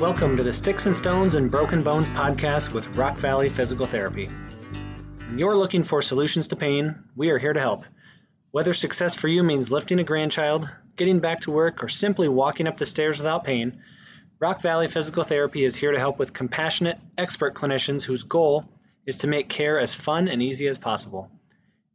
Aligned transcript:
Welcome 0.00 0.36
to 0.36 0.42
the 0.42 0.52
Sticks 0.52 0.84
and 0.84 0.94
Stones 0.94 1.36
and 1.36 1.50
Broken 1.50 1.82
Bones 1.82 2.06
podcast 2.10 2.74
with 2.74 2.86
Rock 2.98 3.16
Valley 3.16 3.48
Physical 3.48 3.86
Therapy. 3.86 4.26
When 4.26 5.38
you're 5.38 5.56
looking 5.56 5.84
for 5.84 6.02
solutions 6.02 6.48
to 6.48 6.56
pain, 6.56 7.04
we 7.16 7.30
are 7.30 7.38
here 7.38 7.54
to 7.54 7.60
help. 7.60 7.86
Whether 8.50 8.74
success 8.74 9.14
for 9.14 9.28
you 9.28 9.42
means 9.42 9.70
lifting 9.70 9.98
a 9.98 10.04
grandchild, 10.04 10.68
getting 10.96 11.20
back 11.20 11.40
to 11.40 11.50
work, 11.50 11.82
or 11.82 11.88
simply 11.88 12.28
walking 12.28 12.68
up 12.68 12.76
the 12.76 12.84
stairs 12.84 13.16
without 13.16 13.44
pain, 13.44 13.80
Rock 14.38 14.60
Valley 14.60 14.86
Physical 14.86 15.24
Therapy 15.24 15.64
is 15.64 15.76
here 15.76 15.92
to 15.92 15.98
help 15.98 16.18
with 16.18 16.34
compassionate, 16.34 16.98
expert 17.16 17.54
clinicians 17.54 18.04
whose 18.04 18.24
goal 18.24 18.68
is 19.06 19.18
to 19.18 19.28
make 19.28 19.48
care 19.48 19.80
as 19.80 19.94
fun 19.94 20.28
and 20.28 20.42
easy 20.42 20.68
as 20.68 20.76
possible. 20.76 21.30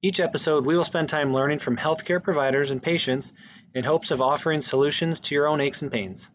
Each 0.02 0.20
episode, 0.20 0.66
we 0.66 0.76
will 0.76 0.84
spend 0.84 1.08
time 1.08 1.36
learning 1.36 1.60
from 1.60 1.78
healthcare 1.78 2.22
providers 2.22 2.72
and 2.72 2.82
patients 2.82 3.32
in 3.76 3.84
hopes 3.84 4.10
of 4.10 4.22
offering 4.22 4.62
solutions 4.62 5.20
to 5.20 5.36
your 5.36 5.48
own 5.48 5.62
aches 5.62 5.84
and 5.84 5.92
pains. 5.92 6.30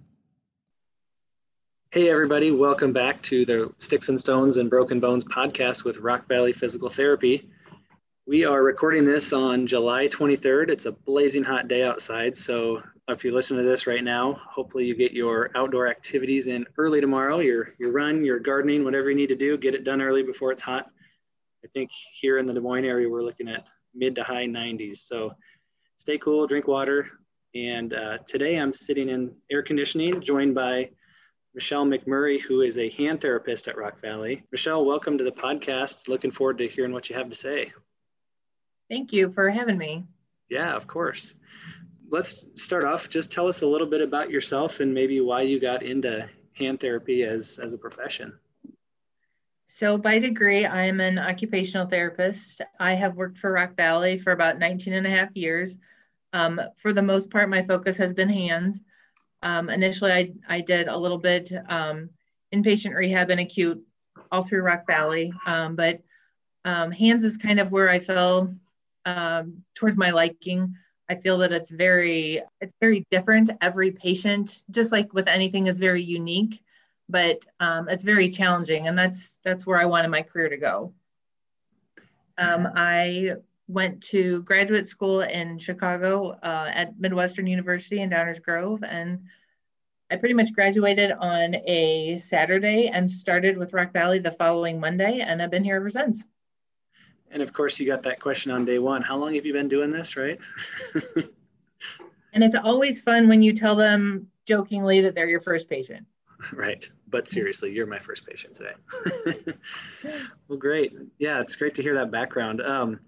Hey, 1.92 2.10
everybody, 2.10 2.50
welcome 2.50 2.92
back 2.92 3.22
to 3.22 3.46
the 3.46 3.72
Sticks 3.78 4.08
and 4.08 4.18
Stones 4.18 4.56
and 4.56 4.68
Broken 4.68 4.98
Bones 4.98 5.24
podcast 5.24 5.84
with 5.84 5.98
Rock 5.98 6.26
Valley 6.26 6.52
Physical 6.52 6.88
Therapy. 6.88 7.48
We 8.26 8.44
are 8.44 8.64
recording 8.64 9.06
this 9.06 9.32
on 9.32 9.68
July 9.68 10.08
23rd. 10.08 10.68
It's 10.68 10.86
a 10.86 10.92
blazing 10.92 11.44
hot 11.44 11.68
day 11.68 11.84
outside. 11.84 12.36
So, 12.36 12.82
if 13.08 13.24
you 13.24 13.32
listen 13.32 13.56
to 13.56 13.62
this 13.62 13.86
right 13.86 14.02
now, 14.02 14.34
hopefully 14.34 14.84
you 14.84 14.96
get 14.96 15.12
your 15.12 15.52
outdoor 15.54 15.86
activities 15.86 16.48
in 16.48 16.66
early 16.76 17.00
tomorrow. 17.00 17.38
Your, 17.38 17.72
your 17.78 17.92
run, 17.92 18.24
your 18.24 18.40
gardening, 18.40 18.84
whatever 18.84 19.08
you 19.08 19.16
need 19.16 19.28
to 19.28 19.36
do, 19.36 19.56
get 19.56 19.76
it 19.76 19.84
done 19.84 20.02
early 20.02 20.24
before 20.24 20.50
it's 20.50 20.62
hot. 20.62 20.90
I 21.64 21.68
think 21.68 21.90
here 22.20 22.38
in 22.38 22.46
the 22.46 22.52
Des 22.52 22.60
Moines 22.60 22.84
area, 22.84 23.08
we're 23.08 23.22
looking 23.22 23.48
at 23.48 23.68
mid 23.94 24.16
to 24.16 24.24
high 24.24 24.46
90s. 24.46 24.98
So, 24.98 25.32
stay 25.98 26.18
cool, 26.18 26.48
drink 26.48 26.66
water. 26.66 27.08
And 27.54 27.94
uh, 27.94 28.18
today 28.26 28.56
I'm 28.56 28.72
sitting 28.72 29.08
in 29.08 29.34
air 29.52 29.62
conditioning, 29.62 30.20
joined 30.20 30.54
by 30.54 30.90
Michelle 31.56 31.86
McMurray, 31.86 32.38
who 32.38 32.60
is 32.60 32.78
a 32.78 32.90
hand 32.90 33.22
therapist 33.22 33.66
at 33.66 33.78
Rock 33.78 33.98
Valley. 33.98 34.42
Michelle, 34.52 34.84
welcome 34.84 35.16
to 35.16 35.24
the 35.24 35.32
podcast. 35.32 36.06
Looking 36.06 36.30
forward 36.30 36.58
to 36.58 36.68
hearing 36.68 36.92
what 36.92 37.08
you 37.08 37.16
have 37.16 37.30
to 37.30 37.34
say. 37.34 37.72
Thank 38.90 39.14
you 39.14 39.30
for 39.30 39.48
having 39.48 39.78
me. 39.78 40.04
Yeah, 40.50 40.74
of 40.74 40.86
course. 40.86 41.34
Let's 42.10 42.44
start 42.56 42.84
off. 42.84 43.08
Just 43.08 43.32
tell 43.32 43.48
us 43.48 43.62
a 43.62 43.66
little 43.66 43.86
bit 43.86 44.02
about 44.02 44.30
yourself 44.30 44.80
and 44.80 44.92
maybe 44.92 45.22
why 45.22 45.42
you 45.42 45.58
got 45.58 45.82
into 45.82 46.28
hand 46.52 46.78
therapy 46.78 47.22
as, 47.22 47.58
as 47.58 47.72
a 47.72 47.78
profession. 47.78 48.38
So, 49.66 49.96
by 49.96 50.18
degree, 50.18 50.66
I'm 50.66 51.00
an 51.00 51.18
occupational 51.18 51.86
therapist. 51.86 52.60
I 52.78 52.92
have 52.92 53.16
worked 53.16 53.38
for 53.38 53.50
Rock 53.50 53.76
Valley 53.76 54.18
for 54.18 54.32
about 54.32 54.58
19 54.58 54.92
and 54.92 55.06
a 55.06 55.10
half 55.10 55.34
years. 55.34 55.78
Um, 56.34 56.60
for 56.76 56.92
the 56.92 57.00
most 57.00 57.30
part, 57.30 57.48
my 57.48 57.62
focus 57.62 57.96
has 57.96 58.12
been 58.12 58.28
hands. 58.28 58.82
Um, 59.46 59.70
initially, 59.70 60.10
I, 60.10 60.32
I 60.48 60.60
did 60.60 60.88
a 60.88 60.98
little 60.98 61.18
bit 61.18 61.52
um, 61.68 62.10
inpatient 62.52 62.96
rehab 62.96 63.30
and 63.30 63.38
acute 63.38 63.80
all 64.32 64.42
through 64.42 64.62
Rock 64.62 64.84
Valley, 64.88 65.32
um, 65.46 65.76
but 65.76 66.00
um, 66.64 66.90
hands 66.90 67.22
is 67.22 67.36
kind 67.36 67.60
of 67.60 67.70
where 67.70 67.88
I 67.88 68.00
fell 68.00 68.52
um, 69.04 69.62
towards 69.76 69.96
my 69.96 70.10
liking. 70.10 70.74
I 71.08 71.14
feel 71.14 71.38
that 71.38 71.52
it's 71.52 71.70
very 71.70 72.42
it's 72.60 72.74
very 72.80 73.06
different. 73.12 73.50
Every 73.60 73.92
patient, 73.92 74.64
just 74.72 74.90
like 74.90 75.14
with 75.14 75.28
anything, 75.28 75.68
is 75.68 75.78
very 75.78 76.02
unique, 76.02 76.60
but 77.08 77.46
um, 77.60 77.88
it's 77.88 78.02
very 78.02 78.28
challenging, 78.28 78.88
and 78.88 78.98
that's 78.98 79.38
that's 79.44 79.64
where 79.64 79.78
I 79.78 79.84
wanted 79.84 80.08
my 80.08 80.22
career 80.22 80.48
to 80.48 80.56
go. 80.56 80.92
I 82.74 83.36
went 83.68 84.02
to 84.02 84.42
graduate 84.42 84.88
school 84.88 85.22
in 85.22 85.58
Chicago 85.58 86.30
uh, 86.42 86.70
at 86.72 86.98
Midwestern 86.98 87.46
University 87.46 88.00
in 88.00 88.10
Downers 88.10 88.40
Grove. 88.40 88.82
And 88.84 89.24
I 90.10 90.16
pretty 90.16 90.34
much 90.34 90.52
graduated 90.52 91.12
on 91.12 91.56
a 91.66 92.16
Saturday 92.18 92.88
and 92.88 93.10
started 93.10 93.58
with 93.58 93.72
Rock 93.72 93.92
Valley 93.92 94.20
the 94.20 94.30
following 94.30 94.78
Monday. 94.78 95.20
And 95.20 95.42
I've 95.42 95.50
been 95.50 95.64
here 95.64 95.76
ever 95.76 95.90
since. 95.90 96.24
And 97.30 97.42
of 97.42 97.52
course, 97.52 97.80
you 97.80 97.86
got 97.86 98.04
that 98.04 98.20
question 98.20 98.52
on 98.52 98.64
day 98.64 98.78
one. 98.78 99.02
How 99.02 99.16
long 99.16 99.34
have 99.34 99.44
you 99.44 99.52
been 99.52 99.68
doing 99.68 99.90
this, 99.90 100.16
right? 100.16 100.38
and 102.32 102.44
it's 102.44 102.54
always 102.54 103.02
fun 103.02 103.28
when 103.28 103.42
you 103.42 103.52
tell 103.52 103.74
them 103.74 104.28
jokingly 104.46 105.00
that 105.00 105.14
they're 105.14 105.28
your 105.28 105.40
first 105.40 105.68
patient. 105.68 106.06
Right. 106.52 106.88
But 107.08 107.28
seriously, 107.28 107.72
you're 107.72 107.86
my 107.86 107.98
first 107.98 108.26
patient 108.26 108.54
today. 108.54 109.54
well, 110.48 110.58
great. 110.58 110.92
Yeah, 111.18 111.40
it's 111.40 111.56
great 111.56 111.74
to 111.76 111.82
hear 111.82 111.94
that 111.94 112.10
background. 112.10 112.60
Um, 112.60 113.00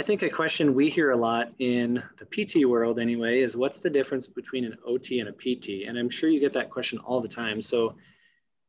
I 0.00 0.02
think 0.02 0.22
a 0.22 0.30
question 0.30 0.72
we 0.72 0.88
hear 0.88 1.10
a 1.10 1.16
lot 1.16 1.52
in 1.58 2.02
the 2.16 2.24
PT 2.24 2.64
world 2.64 2.98
anyway 2.98 3.40
is 3.40 3.54
what's 3.54 3.80
the 3.80 3.90
difference 3.90 4.26
between 4.26 4.64
an 4.64 4.78
OT 4.86 5.20
and 5.20 5.28
a 5.28 5.32
PT? 5.32 5.86
And 5.86 5.98
I'm 5.98 6.08
sure 6.08 6.30
you 6.30 6.40
get 6.40 6.54
that 6.54 6.70
question 6.70 6.98
all 7.00 7.20
the 7.20 7.28
time. 7.28 7.60
So 7.60 7.96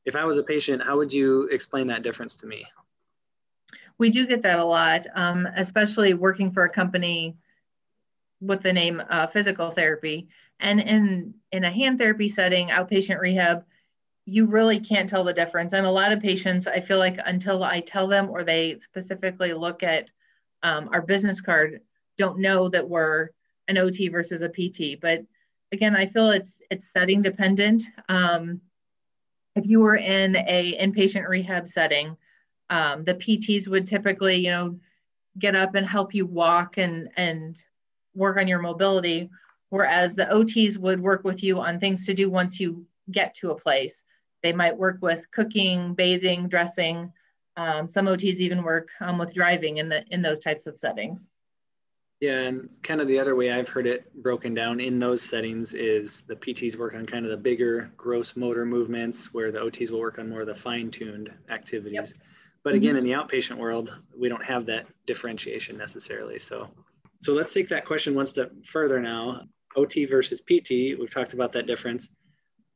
if 0.04 0.18
I 0.18 0.26
was 0.26 0.38
a 0.38 0.44
patient, 0.44 0.84
how 0.84 0.98
would 0.98 1.14
you 1.14 1.44
explain 1.44 1.88
that 1.88 2.04
difference 2.04 2.36
to 2.42 2.48
me? 2.48 2.66
We 3.98 4.10
do 4.10 4.28
get 4.28 4.42
that 4.42 4.60
a 4.60 4.66
lot, 4.66 5.08
um, 5.16 5.48
especially 5.56 6.14
working 6.14 6.52
for 6.52 6.66
a 6.66 6.70
company 6.70 7.38
with 8.42 8.62
the 8.62 8.74
name 8.74 9.02
uh, 9.10 9.28
physical 9.28 9.72
therapy. 9.72 10.28
And 10.60 10.82
in, 10.82 11.34
in 11.54 11.64
a 11.64 11.72
hand 11.72 11.98
therapy 11.98 12.28
setting, 12.28 12.68
outpatient 12.68 13.22
rehab, 13.22 13.64
you 14.26 14.48
really 14.48 14.82
can't 14.82 15.08
tell 15.08 15.24
the 15.24 15.32
difference. 15.32 15.72
And 15.72 15.86
a 15.86 15.92
lot 15.92 16.12
of 16.12 16.20
patients, 16.20 16.68
I 16.68 16.82
feel 16.82 16.98
like 16.98 17.20
until 17.26 17.64
I 17.64 17.80
tell 17.80 18.08
them 18.08 18.30
or 18.30 18.44
they 18.44 18.80
specifically 18.80 19.54
look 19.54 19.82
at 19.82 20.12
um, 20.64 20.90
our 20.92 21.02
business 21.02 21.42
card 21.42 21.82
don't 22.18 22.40
know 22.40 22.70
that 22.70 22.88
we're 22.88 23.30
an 23.68 23.78
OT 23.78 24.10
versus 24.10 24.42
a 24.42 24.50
PT. 24.50 25.00
But 25.02 25.24
again, 25.72 25.96
I 25.96 26.06
feel 26.06 26.32
it's 26.32 26.62
it's 26.70 26.92
setting 26.92 27.22
dependent. 27.22 27.84
Um, 28.10 28.62
if 29.56 29.66
you 29.66 29.80
were 29.80 29.96
in 29.96 30.36
a 30.36 30.78
inpatient 30.80 31.28
rehab 31.28 31.68
setting, 31.68 32.16
um, 32.70 33.04
the 33.04 33.16
PTs 33.16 33.68
would 33.68 33.88
typically, 33.88 34.36
you 34.36 34.52
know, 34.52 34.80
get 35.40 35.56
up 35.56 35.76
and 35.76 35.86
help 35.86 36.14
you 36.14 36.26
walk 36.26 36.78
and 36.78 37.10
and 37.18 37.62
work 38.14 38.38
on 38.38 38.48
your 38.48 38.62
mobility, 38.62 39.30
whereas 39.70 40.16
the 40.16 40.26
OTs 40.26 40.78
would 40.78 41.00
work 41.00 41.24
with 41.24 41.44
you 41.44 41.60
on 41.60 41.80
things 41.80 42.06
to 42.06 42.14
do 42.14 42.30
once 42.30 42.60
you 42.60 42.86
get 43.10 43.34
to 43.36 43.52
a 43.52 43.56
place. 43.56 44.04
They 44.44 44.54
might 44.54 44.78
work 44.78 44.98
with 45.02 45.30
cooking, 45.32 45.94
bathing, 45.94 46.48
dressing, 46.48 47.12
um, 47.58 47.88
some 47.88 48.06
OTs 48.06 48.38
even 48.38 48.64
work 48.64 48.90
um, 49.02 49.18
with 49.18 49.34
driving 49.34 49.78
in 49.78 49.90
the 49.90 50.06
in 50.12 50.22
those 50.22 50.40
types 50.40 50.68
of 50.68 50.78
settings. 50.78 51.30
Yeah, 52.22 52.42
and 52.42 52.70
kind 52.84 53.02
of 53.02 53.08
the 53.08 53.18
other 53.18 53.36
way 53.36 53.52
I've 53.52 53.68
heard 53.68 53.88
it 53.88 54.14
broken 54.22 54.54
down 54.54 54.80
in 54.80 55.00
those 55.00 55.24
settings 55.24 55.74
is 55.74 56.22
the 56.22 56.36
PTs 56.36 56.76
work 56.76 56.94
on 56.94 57.08
kind 57.08 57.26
of 57.26 57.32
the 57.32 57.38
bigger 57.38 57.92
gross 57.98 58.36
motor 58.36 58.64
movements, 58.64 59.34
where 59.34 59.52
the 59.52 59.60
OTs 59.60 59.90
will 59.90 60.00
work 60.00 60.20
on 60.20 60.30
more 60.30 60.42
of 60.42 60.48
the 60.48 60.54
fine-tuned 60.54 61.32
activities. 61.50 62.14
Yep. 62.16 62.24
But 62.64 62.76
again, 62.76 62.96
mm-hmm. 62.96 63.00
in 63.00 63.06
the 63.06 63.14
outpatient 63.14 63.58
world, 63.58 63.98
we 64.16 64.30
don't 64.30 64.46
have 64.46 64.68
that 64.68 64.86
differentiation 65.08 65.78
necessarily. 65.78 66.38
So, 66.38 66.70
so 67.20 67.34
let's 67.34 67.54
take 67.54 67.68
that 67.70 67.86
question 67.86 68.14
one 68.14 68.28
step 68.28 68.52
further 68.66 69.02
now. 69.02 69.42
OT 69.76 70.06
versus 70.06 70.42
PT. 70.42 70.70
We've 71.00 71.10
talked 71.10 71.34
about 71.34 71.52
that 71.54 71.66
difference. 71.66 72.10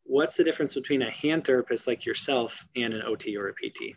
What's 0.05 0.37
the 0.37 0.43
difference 0.43 0.73
between 0.73 1.03
a 1.03 1.11
hand 1.11 1.45
therapist 1.45 1.85
like 1.85 2.05
yourself 2.05 2.65
and 2.75 2.93
an 2.95 3.03
OT 3.03 3.37
or 3.37 3.49
a 3.49 3.53
PT? 3.53 3.95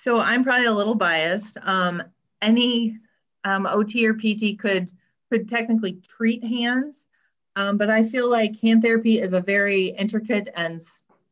So 0.00 0.18
I'm 0.18 0.44
probably 0.44 0.64
a 0.64 0.72
little 0.72 0.94
biased. 0.94 1.58
Um, 1.60 2.02
any 2.40 2.96
um, 3.44 3.66
OT 3.66 4.06
or 4.06 4.14
PT 4.14 4.58
could 4.58 4.90
could 5.30 5.46
technically 5.46 6.00
treat 6.08 6.42
hands, 6.42 7.06
um, 7.54 7.76
but 7.76 7.90
I 7.90 8.02
feel 8.02 8.28
like 8.28 8.58
hand 8.60 8.82
therapy 8.82 9.20
is 9.20 9.34
a 9.34 9.42
very 9.42 9.88
intricate 9.88 10.48
and 10.56 10.80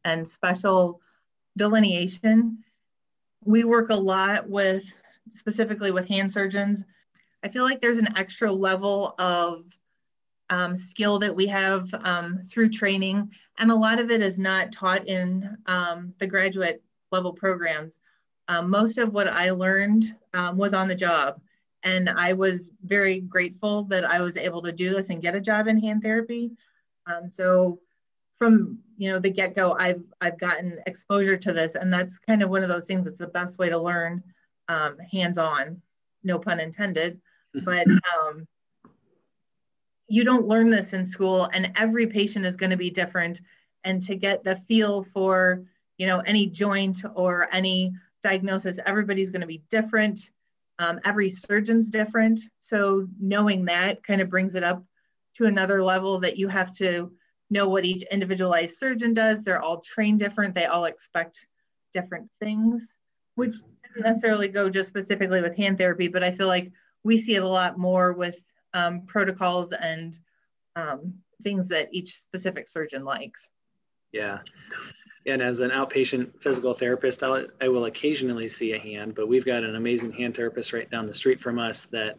and 0.05 0.29
special 0.29 1.01
delineation. 1.57 2.63
We 3.43 3.65
work 3.65 3.89
a 3.89 3.97
lot 3.97 4.51
with 4.51 4.85
specifically 5.31 5.91
with 5.91 6.07
hand 6.07 6.31
surgeons. 6.31 6.85
I 7.43 7.49
feel 7.49 7.65
like 7.65 7.81
there's 7.81 7.97
an 7.97 8.19
extra 8.19 8.53
level 8.53 9.15
of 9.19 9.65
um, 10.51 10.77
skill 10.77 11.19
that 11.21 11.35
we 11.35 11.47
have 11.47 11.89
um, 12.05 12.41
through 12.45 12.69
training, 12.69 13.33
and 13.57 13.71
a 13.71 13.75
lot 13.75 13.99
of 13.99 14.11
it 14.11 14.21
is 14.21 14.39
not 14.39 14.73
taught 14.73 15.09
in 15.09 15.57
um, 15.65 16.13
the 16.19 16.27
graduate 16.27 16.83
level 17.11 17.33
programs 17.33 17.99
um, 18.49 18.71
most 18.71 18.99
of 18.99 19.13
what 19.13 19.29
I 19.29 19.51
learned 19.51 20.05
um, 20.35 20.57
was 20.57 20.75
on 20.75 20.89
the 20.89 20.95
job. 20.95 21.41
And 21.85 22.09
I 22.09 22.33
was 22.33 22.71
very 22.83 23.21
grateful 23.21 23.85
that 23.85 24.05
I 24.05 24.21
was 24.21 24.37
able 24.37 24.63
to 24.63 24.73
do 24.73 24.91
this 24.91 25.11
and 25.11 25.23
get 25.23 25.37
a 25.37 25.41
job 25.41 25.69
in 25.69 25.79
hand 25.79 26.03
therapy. 26.03 26.51
Um, 27.07 27.29
so 27.29 27.79
from 28.39 28.79
you 28.97 29.11
know 29.11 29.19
the 29.19 29.31
get-go, 29.31 29.77
I've 29.79 30.03
I've 30.21 30.39
gotten 30.39 30.81
exposure 30.87 31.37
to 31.37 31.53
this, 31.53 31.77
and 31.77 31.93
that's 31.93 32.19
kind 32.19 32.43
of 32.43 32.51
one 32.51 32.63
of 32.63 32.69
those 32.69 32.87
things. 32.87 33.07
It's 33.07 33.19
the 33.19 33.29
best 33.29 33.59
way 33.59 33.69
to 33.69 33.79
learn 33.79 34.23
um, 34.69 34.99
hands-on, 34.99 35.81
no 36.25 36.39
pun 36.39 36.61
intended. 36.61 37.21
But 37.65 37.87
um, 37.89 38.47
you 40.09 40.25
don't 40.25 40.47
learn 40.47 40.71
this 40.71 40.93
in 40.93 41.07
school, 41.07 41.49
and 41.53 41.73
every 41.77 42.07
patient 42.07 42.45
is 42.45 42.57
going 42.57 42.71
to 42.71 42.77
be 42.77 42.91
different. 42.91 43.41
And 43.85 44.03
to 44.03 44.17
get 44.17 44.43
the 44.43 44.57
feel 44.57 45.05
for 45.05 45.65
you 45.97 46.07
know 46.07 46.21
any 46.21 46.47
joint 46.47 46.99
or 47.15 47.49
any 47.53 47.93
diagnosis, 48.23 48.79
everybody's 48.85 49.31
going 49.31 49.41
to 49.41 49.47
be 49.47 49.63
different. 49.71 50.31
Um, 50.79 51.01
every 51.05 51.31
surgeon's 51.31 51.91
different. 51.91 52.41
So 52.61 53.09
knowing 53.21 53.65
that 53.67 54.03
kind 54.03 54.21
of 54.21 54.31
brings 54.31 54.55
it 54.55 54.63
up 54.63 54.85
to 55.35 55.47
another 55.47 55.83
level 55.83 56.21
that 56.21 56.37
you 56.37 56.49
have 56.49 56.73
to 56.75 57.13
know 57.51 57.69
what 57.69 57.85
each 57.85 58.03
individualized 58.05 58.79
surgeon 58.79 59.15
does. 59.15 59.43
They're 59.43 59.61
all 59.61 59.81
trained 59.81 60.19
different. 60.19 60.55
They 60.55 60.67
all 60.67 60.85
expect 60.85 61.47
different 61.93 62.31
things, 62.39 62.97
which 63.35 63.53
doesn't 63.53 64.03
necessarily 64.05 64.49
go 64.49 64.69
just 64.69 64.89
specifically 64.89 65.41
with 65.41 65.57
hand 65.57 65.79
therapy, 65.79 66.09
but 66.09 66.23
I 66.23 66.33
feel 66.33 66.47
like 66.47 66.71
we 67.05 67.17
see 67.17 67.37
it 67.37 67.43
a 67.43 67.49
lot 67.49 67.79
more 67.79 68.13
with 68.13 68.37
um, 68.75 69.03
protocols 69.07 69.73
and 69.73 70.19
um, 70.77 71.15
things 71.43 71.69
that 71.69 71.89
each 71.93 72.19
specific 72.19 72.69
surgeon 72.69 73.05
likes. 73.05 73.49
Yeah. 74.13 74.41
And 75.29 75.43
as 75.43 75.61
an 75.61 75.71
outpatient 75.71 76.41
physical 76.41 76.73
therapist, 76.73 77.23
I'll, 77.23 77.47
I 77.61 77.69
will 77.69 77.85
occasionally 77.85 78.49
see 78.49 78.73
a 78.73 78.79
hand, 78.79 79.15
but 79.15 79.29
we've 79.29 79.45
got 79.45 79.63
an 79.63 79.77
amazing 79.77 80.13
hand 80.13 80.35
therapist 80.35 80.73
right 80.73 80.91
down 80.91 81.07
the 81.07 81.15
street 81.15 81.41
from 81.41 81.59
us 81.59 81.85
that 81.87 82.19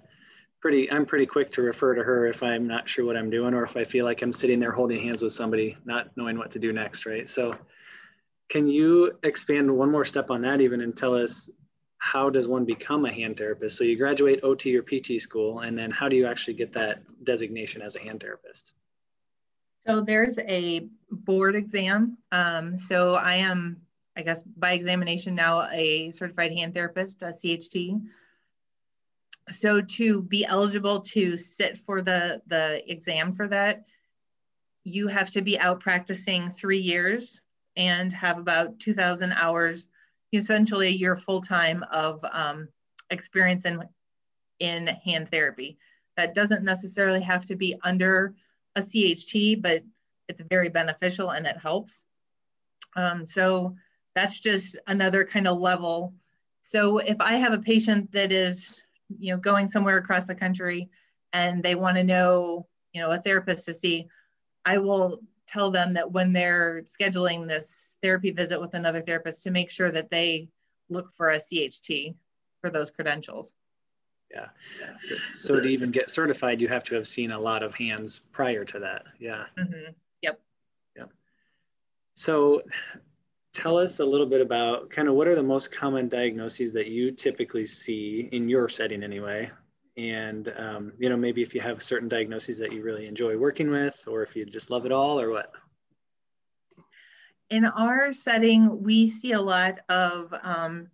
pretty, 0.62 0.92
I'm 0.92 1.06
pretty 1.06 1.26
quick 1.26 1.52
to 1.54 1.62
refer 1.62 1.96
to 1.96 2.04
her 2.04 2.28
if 2.28 2.44
I'm 2.44 2.68
not 2.68 2.88
sure 2.88 3.06
what 3.06 3.18
I'm 3.18 3.30
doing 3.30 3.54
or 3.54 3.64
if 3.64 3.76
I 3.76 3.84
feel 3.84 4.06
like 4.06 4.22
I'm 4.22 4.34
sitting 4.34 4.60
there 4.60 4.72
holding 4.72 5.02
hands 5.02 5.22
with 5.22 5.34
somebody, 5.34 5.78
not 5.86 6.16
knowing 6.16 6.38
what 6.38 6.52
to 6.52 6.60
do 6.60 6.72
next, 6.72 7.06
right? 7.06 7.30
So 7.30 7.58
can 8.50 8.68
you 8.68 9.18
expand 9.24 9.70
one 9.76 9.92
more 9.92 10.06
step 10.06 10.30
on 10.32 10.42
that 10.42 10.62
even 10.62 10.82
and 10.82 10.96
tell 10.96 11.16
us 11.16 11.50
how 12.00 12.30
does 12.30 12.48
one 12.48 12.66
become 12.66 13.06
a 13.06 13.12
hand 13.12 13.38
therapist? 13.38 13.78
So 13.78 13.84
you 13.84 13.98
graduate 13.98 14.40
OT 14.44 14.76
or 14.76 14.84
PT 14.84 15.22
school, 15.22 15.60
and 15.60 15.78
then 15.78 15.92
how 15.92 16.10
do 16.10 16.16
you 16.16 16.26
actually 16.26 16.56
get 16.56 16.72
that 16.74 17.04
designation 17.24 17.82
as 17.82 17.96
a 17.96 18.00
hand 18.00 18.22
therapist? 18.22 18.74
So 19.90 20.02
there's 20.02 20.38
a 20.38 20.88
board 21.10 21.56
exam. 21.56 22.20
Um, 22.32 22.78
so 22.78 23.16
I 23.16 23.36
am, 23.36 23.82
I 24.16 24.22
guess, 24.22 24.44
by 24.44 24.74
examination 24.74 25.34
now 25.34 25.68
a 25.72 26.12
certified 26.12 26.52
hand 26.52 26.76
therapist, 26.76 27.24
a 27.24 27.34
CHT. 27.34 28.00
So 29.50 29.82
to 29.82 30.22
be 30.22 30.46
eligible 30.46 31.00
to 31.00 31.40
sit 31.40 31.80
for 31.80 32.04
the 32.04 32.40
the 32.46 32.84
exam 32.92 33.34
for 33.34 33.48
that, 33.48 33.86
you 34.84 35.08
have 35.08 35.32
to 35.32 35.42
be 35.42 35.58
out 35.58 35.80
practicing 35.80 36.52
three 36.52 36.78
years 36.78 37.42
and 37.76 38.14
have 38.14 38.38
about 38.38 38.80
2,000 38.80 39.32
hours 39.32 39.90
essentially 40.32 40.88
a 40.90 40.92
year 40.92 41.16
full 41.16 41.42
time 41.42 41.84
of 41.92 42.24
um, 42.32 42.68
experience 43.10 43.66
in, 43.66 43.82
in 44.60 44.86
hand 44.86 45.32
therapy. 45.32 45.80
That 46.16 46.36
doesn't 46.36 46.64
necessarily 46.64 47.22
have 47.22 47.46
to 47.48 47.56
be 47.56 47.76
under 47.84 48.36
a 48.80 49.16
CHT, 49.16 49.62
but 49.62 49.84
it's 50.28 50.42
very 50.42 50.70
beneficial 50.70 51.32
and 51.32 51.46
it 51.46 51.58
helps. 51.58 52.04
Um, 52.96 53.26
so 53.26 53.76
that's 54.16 54.40
just 54.40 54.78
another 54.88 55.24
kind 55.24 55.48
of 55.48 55.60
level. 55.60 56.14
So 56.62 57.00
if 57.00 57.18
I 57.20 57.36
have 57.36 57.54
a 57.54 57.60
patient 57.60 58.12
that 58.12 58.32
is, 58.32 58.82
you 59.20 59.32
know, 59.32 59.40
going 59.40 59.68
somewhere 59.68 59.98
across 59.98 60.28
the 60.28 60.36
country 60.36 60.90
and 61.34 61.64
they 61.64 61.76
want 61.76 61.98
to 61.98 62.04
know, 62.04 62.68
you 62.94 63.02
know, 63.02 63.12
a 63.12 63.20
therapist 63.20 63.66
to 63.66 63.74
see, 63.74 64.08
I 64.66 64.78
will 64.78 65.20
tell 65.48 65.72
them 65.72 65.94
that 65.94 66.12
when 66.12 66.32
they're 66.32 66.84
scheduling 66.84 67.48
this 67.48 67.96
therapy 68.04 68.32
visit 68.32 68.62
with 68.62 68.74
another 68.76 69.02
therapist 69.02 69.44
to 69.44 69.52
make 69.52 69.70
sure 69.70 69.92
that 69.92 70.12
they 70.12 70.50
look 70.90 71.14
for 71.14 71.32
a 71.32 71.38
CHT 71.38 72.16
for 72.62 72.70
those 72.70 72.92
credentials. 72.92 73.54
Yeah. 74.32 74.48
So, 75.04 75.16
so 75.34 75.60
to 75.60 75.68
even 75.68 75.92
get 75.92 76.12
certified, 76.12 76.62
you 76.62 76.68
have 76.68 76.84
to 76.86 76.96
have 76.96 77.08
seen 77.08 77.32
a 77.32 77.40
lot 77.40 77.64
of 77.64 77.74
hands 77.74 78.20
prior 78.32 78.64
to 78.66 78.80
that. 78.80 79.06
Yeah. 79.20 79.46
Mm-hmm. 79.58 79.92
Yep. 80.22 80.40
Yep. 80.96 81.10
So 82.14 82.62
tell 83.54 83.78
us 83.78 84.00
a 84.00 84.06
little 84.06 84.28
bit 84.28 84.42
about 84.42 84.90
kind 84.90 85.08
of 85.08 85.16
what 85.16 85.28
are 85.28 85.36
the 85.36 85.44
most 85.44 85.72
common 85.72 86.08
diagnoses 86.08 86.74
that 86.74 86.88
you 86.88 87.12
typically 87.12 87.66
see 87.66 88.30
in 88.32 88.48
your 88.48 88.70
setting 88.70 89.04
anyway 89.04 89.50
and 89.98 90.54
um, 90.58 90.94
you 90.98 91.10
know 91.10 91.18
maybe 91.18 91.42
if 91.42 91.54
you 91.54 91.62
have 91.62 91.82
certain 91.82 92.08
diagnoses 92.08 92.58
that 92.58 92.72
you 92.72 92.82
really 92.84 93.08
enjoy 93.08 93.36
working 93.38 93.70
with 93.70 94.04
or 94.08 94.24
if 94.24 94.36
you 94.36 94.46
just 94.46 94.70
love 94.70 94.86
it 94.86 94.92
all 94.92 95.20
or 95.20 95.30
what 95.32 95.52
in 97.50 97.66
our 97.66 98.12
setting 98.12 98.84
we 98.84 99.10
see 99.10 99.34
a 99.34 99.42
lot 99.42 99.80
of 99.90 100.34
um, 100.44 100.88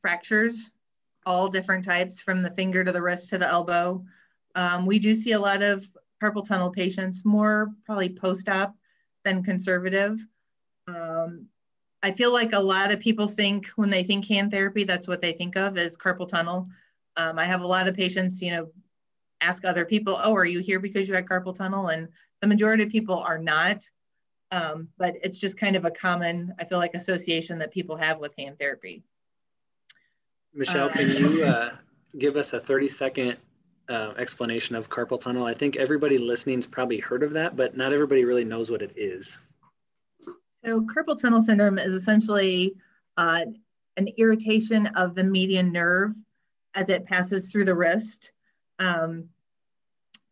fractures 0.00 0.72
all 1.28 1.48
different 1.48 1.84
types 1.84 2.18
from 2.20 2.42
the 2.42 2.50
finger 2.50 2.82
to 2.82 2.92
the 2.92 3.02
wrist 3.02 3.28
to 3.28 3.38
the 3.38 3.46
elbow 3.46 4.02
um, 4.54 4.86
we 4.86 4.98
do 4.98 5.14
see 5.14 5.32
a 5.32 5.40
lot 5.40 5.62
of 5.62 5.88
carpal 6.22 6.46
tunnel 6.46 6.70
patients 6.70 7.24
more 7.24 7.70
probably 7.84 8.08
post-op 8.08 8.74
than 9.24 9.42
conservative 9.42 10.18
um, 10.88 11.46
i 12.02 12.10
feel 12.10 12.32
like 12.32 12.52
a 12.52 12.58
lot 12.58 12.90
of 12.90 12.98
people 12.98 13.28
think 13.28 13.66
when 13.76 13.90
they 13.90 14.02
think 14.02 14.26
hand 14.26 14.50
therapy 14.50 14.84
that's 14.84 15.06
what 15.06 15.22
they 15.22 15.32
think 15.32 15.56
of 15.56 15.76
is 15.76 15.96
carpal 15.96 16.28
tunnel 16.28 16.68
um, 17.18 17.38
I 17.38 17.44
have 17.44 17.62
a 17.62 17.66
lot 17.66 17.88
of 17.88 17.96
patients, 17.96 18.40
you 18.40 18.52
know, 18.52 18.70
ask 19.40 19.64
other 19.64 19.84
people, 19.84 20.18
oh, 20.22 20.34
are 20.34 20.44
you 20.44 20.60
here 20.60 20.78
because 20.78 21.08
you 21.08 21.14
had 21.14 21.26
carpal 21.26 21.54
tunnel? 21.54 21.88
And 21.88 22.08
the 22.40 22.46
majority 22.46 22.84
of 22.84 22.90
people 22.90 23.18
are 23.18 23.38
not. 23.38 23.82
Um, 24.50 24.88
but 24.96 25.16
it's 25.22 25.38
just 25.38 25.58
kind 25.58 25.76
of 25.76 25.84
a 25.84 25.90
common, 25.90 26.54
I 26.58 26.64
feel 26.64 26.78
like, 26.78 26.94
association 26.94 27.58
that 27.58 27.72
people 27.72 27.96
have 27.96 28.18
with 28.18 28.32
hand 28.38 28.58
therapy. 28.58 29.02
Michelle, 30.54 30.88
can 30.90 31.08
you 31.10 31.44
uh, 31.44 31.76
give 32.18 32.36
us 32.36 32.52
a 32.52 32.60
30 32.60 32.88
second 32.88 33.36
uh, 33.88 34.12
explanation 34.16 34.74
of 34.74 34.88
carpal 34.88 35.20
tunnel? 35.20 35.44
I 35.44 35.54
think 35.54 35.76
everybody 35.76 36.18
listening's 36.18 36.66
probably 36.66 36.98
heard 36.98 37.22
of 37.22 37.32
that, 37.32 37.56
but 37.56 37.76
not 37.76 37.92
everybody 37.92 38.24
really 38.24 38.44
knows 38.44 38.70
what 38.70 38.82
it 38.82 38.92
is. 38.96 39.38
So 40.64 40.82
carpal 40.82 41.20
tunnel 41.20 41.42
syndrome 41.42 41.78
is 41.78 41.94
essentially 41.94 42.74
uh, 43.16 43.42
an 43.96 44.08
irritation 44.16 44.86
of 44.88 45.14
the 45.14 45.24
median 45.24 45.72
nerve 45.72 46.14
as 46.74 46.88
it 46.88 47.06
passes 47.06 47.50
through 47.50 47.64
the 47.64 47.74
wrist. 47.74 48.32
Um, 48.78 49.28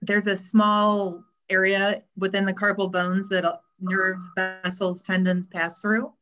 there's 0.03 0.27
a 0.27 0.37
small 0.37 1.25
area 1.51 2.03
within 2.17 2.45
the 2.45 2.53
carpal 2.53 2.91
bones 2.91 3.29
that 3.29 3.61
nerves, 3.81 4.25
vessels, 4.37 5.03
tendons 5.03 5.47
pass 5.49 5.81
through. 5.81 6.13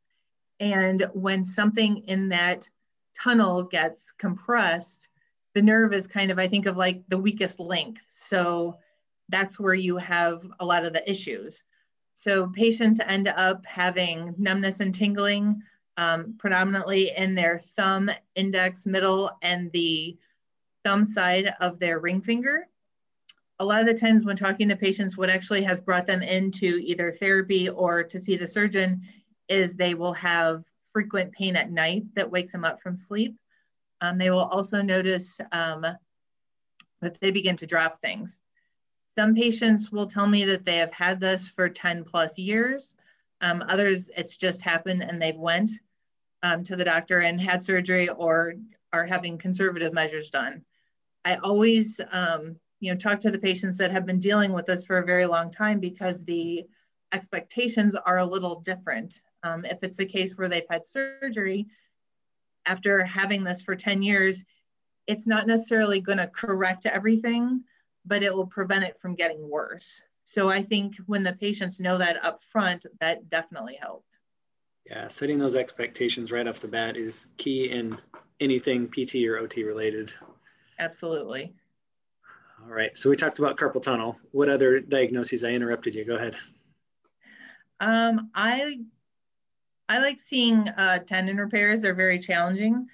And 0.61 1.07
when 1.13 1.43
something 1.45 1.99
in 2.05 2.29
that 2.31 2.69
tunnel 3.15 3.63
gets 3.63 4.13
compressed, 4.13 5.09
the 5.55 5.63
nerve 5.63 5.93
is 5.93 6.07
kind 6.07 6.31
of, 6.31 6.39
I 6.39 6.49
think 6.49 6.67
of 6.67 6.77
like 6.77 7.03
the 7.09 7.19
weakest 7.19 7.61
link. 7.61 7.99
So 8.09 8.79
that's 9.29 9.59
where 9.59 9.75
you 9.75 9.97
have 9.99 10.47
a 10.61 10.65
lot 10.65 10.85
of 10.85 10.93
the 10.93 11.09
issues. 11.09 11.63
So 12.15 12.49
patients 12.49 13.01
end 13.01 13.29
up 13.29 13.65
having 13.67 14.35
numbness 14.39 14.81
and 14.81 14.95
tingling, 14.95 15.63
um, 15.97 16.35
predominantly 16.39 17.13
in 17.17 17.35
their 17.35 17.59
thumb, 17.59 18.11
index, 18.35 18.87
middle, 18.87 19.31
and 19.43 19.71
the 19.73 20.17
thumb 20.85 21.05
side 21.05 21.55
of 21.61 21.79
their 21.79 22.01
ring 22.01 22.21
finger. 22.21 22.69
A 23.61 23.65
lot 23.65 23.81
of 23.81 23.87
the 23.87 23.95
times 23.95 24.25
when 24.25 24.37
talking 24.37 24.69
to 24.69 24.77
patients, 24.77 25.17
what 25.17 25.31
actually 25.31 25.63
has 25.63 25.81
brought 25.81 26.07
them 26.07 26.23
into 26.23 26.81
either 26.83 27.13
therapy 27.13 27.69
or 27.69 28.03
to 28.03 28.21
see 28.21 28.37
the 28.37 28.49
surgeon 28.49 29.03
is 29.49 29.75
they 29.75 29.95
will 29.95 30.13
have 30.13 30.65
frequent 30.95 31.33
pain 31.33 31.57
at 31.57 31.71
night 31.71 32.05
that 32.15 32.31
wakes 32.31 32.53
them 32.53 32.65
up 32.65 32.81
from 32.81 32.97
sleep. 32.97 33.37
Um, 34.01 34.17
they 34.17 34.31
will 34.31 34.45
also 34.45 34.81
notice 34.81 35.39
um, 35.53 35.85
that 37.03 37.21
they 37.21 37.31
begin 37.31 37.57
to 37.57 37.67
drop 37.67 38.01
things. 38.01 38.41
Some 39.19 39.35
patients 39.35 39.93
will 39.93 40.07
tell 40.07 40.27
me 40.27 40.45
that 40.47 40.65
they 40.65 40.77
have 40.77 40.93
had 40.93 41.21
this 41.21 41.47
for 41.47 41.69
10 41.69 42.05
plus 42.05 42.39
years. 42.39 42.97
Um, 43.41 43.63
others, 43.69 44.09
it's 44.17 44.37
just 44.37 44.63
happened 44.63 45.03
and 45.03 45.21
they've 45.21 45.37
went 45.37 45.71
um, 46.43 46.65
to 46.65 46.77
the 46.77 46.85
doctor 46.85 47.21
and 47.21 47.41
had 47.41 47.63
surgery 47.63 48.09
or 48.09 48.55
are 48.93 49.05
having 49.05 49.37
conservative 49.37 49.93
measures 49.93 50.31
done. 50.31 50.65
I 51.25 51.37
always, 51.37 52.01
um, 52.13 52.57
you 52.81 52.93
know, 52.93 52.99
talk 52.99 53.21
to 53.23 53.31
the 53.31 53.39
patients 53.39 53.79
that 53.79 53.91
have 53.91 54.07
been 54.07 54.19
dealing 54.19 54.53
with 54.53 54.67
this 54.67 54.85
for 54.85 54.99
a 54.99 55.07
very 55.07 55.27
long 55.27 55.51
time 55.51 55.81
because 55.81 56.25
the 56.25 56.65
expectations 57.13 57.95
are 57.95 58.19
a 58.19 58.27
little 58.27 58.61
different. 58.61 59.23
Um, 59.45 59.65
if 59.65 59.83
it's 59.83 60.01
a 60.01 60.07
case 60.07 60.37
where 60.37 60.49
they've 60.49 60.67
had 60.69 60.85
surgery 60.85 61.67
after 62.67 63.05
having 63.05 63.45
this 63.45 63.63
for 63.63 63.77
10 63.77 64.03
years, 64.03 64.45
it's 65.07 65.27
not 65.27 65.47
necessarily 65.47 66.01
going 66.01 66.19
to 66.19 66.27
correct 66.27 66.87
everything, 66.87 67.63
but 68.07 68.23
it 68.23 68.35
will 68.35 68.47
prevent 68.47 68.85
it 68.85 68.99
from 68.99 69.15
getting 69.15 69.49
worse. 69.49 70.03
So 70.25 70.49
I 70.49 70.63
think 70.63 70.97
when 71.07 71.23
the 71.23 71.35
patients 71.35 71.79
know 71.79 71.99
that 71.99 72.25
up 72.25 72.43
front, 72.43 72.87
that 73.01 73.29
definitely 73.29 73.79
helped. 73.81 74.19
Yeah, 74.87 75.09
setting 75.09 75.39
those 75.39 75.57
expectations 75.57 76.33
right 76.33 76.49
off 76.49 76.61
the 76.61 76.69
bat 76.69 76.97
is 76.97 77.27
key 77.37 77.71
in 77.71 77.99
anything 78.41 78.89
PT 78.89 79.27
or 79.27 79.39
OT 79.39 79.65
related. 79.65 80.13
Absolutely. 80.79 81.55
All 82.63 82.73
right. 82.73 82.97
So 82.97 83.11
we 83.11 83.17
talked 83.17 83.39
about 83.39 83.59
carpal 83.59 83.83
tunnel. 83.83 84.19
What 84.33 84.49
other 84.49 84.81
diagnoses? 84.81 85.45
I 85.45 85.51
interrupted 85.51 85.95
you. 85.95 86.05
Go 86.05 86.17
ahead. 86.17 86.37
Um, 87.81 88.31
I 88.35 88.81
I 89.89 89.99
like 89.99 90.19
seeing 90.19 90.69
uh, 90.69 91.01
tendon 91.01 91.37
repairs. 91.37 91.83
They're 91.83 91.95
very 91.95 92.19
challenging. 92.19 92.87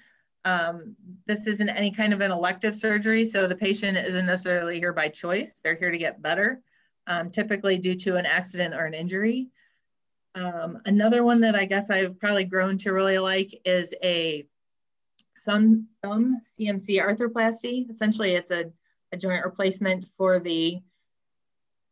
Um, 0.43 0.95
this 1.25 1.47
isn't 1.47 1.69
any 1.69 1.91
kind 1.91 2.13
of 2.13 2.21
an 2.21 2.31
elective 2.31 2.75
surgery, 2.75 3.25
so 3.25 3.47
the 3.47 3.55
patient 3.55 3.97
isn't 3.97 4.25
necessarily 4.25 4.79
here 4.79 4.93
by 4.93 5.07
choice. 5.07 5.61
They're 5.63 5.75
here 5.75 5.91
to 5.91 5.97
get 5.97 6.21
better, 6.21 6.61
um, 7.07 7.29
typically 7.29 7.77
due 7.77 7.95
to 7.95 8.15
an 8.17 8.25
accident 8.25 8.73
or 8.73 8.85
an 8.85 8.93
injury. 8.93 9.49
Um, 10.33 10.81
another 10.85 11.23
one 11.23 11.41
that 11.41 11.55
I 11.55 11.65
guess 11.65 11.89
I've 11.89 12.19
probably 12.19 12.45
grown 12.45 12.77
to 12.79 12.93
really 12.93 13.19
like 13.19 13.61
is 13.65 13.93
a 14.03 14.45
some, 15.35 15.87
some 16.03 16.41
CMC 16.41 16.99
arthroplasty. 16.99 17.89
Essentially, 17.89 18.31
it's 18.31 18.51
a, 18.51 18.71
a 19.11 19.17
joint 19.17 19.45
replacement 19.45 20.07
for 20.15 20.39
the 20.39 20.79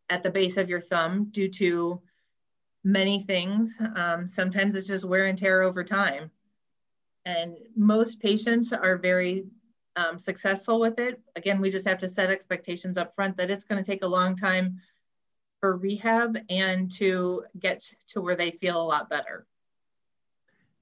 at 0.09 0.23
the 0.23 0.31
base 0.31 0.57
of 0.57 0.69
your 0.69 0.81
thumb 0.81 1.29
due 1.31 1.47
to 1.47 2.01
many 2.83 3.23
things. 3.23 3.77
Um, 3.95 4.27
sometimes 4.27 4.75
it's 4.75 4.87
just 4.87 5.05
wear 5.05 5.25
and 5.25 5.37
tear 5.37 5.61
over 5.61 5.83
time. 5.83 6.31
And 7.25 7.57
most 7.75 8.19
patients 8.21 8.71
are 8.71 8.97
very 8.97 9.45
um, 9.95 10.17
successful 10.17 10.79
with 10.79 10.99
it. 10.99 11.19
Again, 11.35 11.59
we 11.59 11.69
just 11.69 11.87
have 11.87 11.99
to 11.99 12.07
set 12.07 12.29
expectations 12.29 12.97
up 12.97 13.13
front 13.13 13.37
that 13.37 13.49
it's 13.49 13.63
going 13.63 13.83
to 13.83 13.91
take 13.91 14.03
a 14.03 14.07
long 14.07 14.35
time 14.35 14.79
for 15.59 15.75
rehab 15.75 16.37
and 16.49 16.91
to 16.93 17.43
get 17.59 17.81
to 18.07 18.21
where 18.21 18.35
they 18.35 18.51
feel 18.51 18.81
a 18.81 18.83
lot 18.83 19.09
better. 19.09 19.45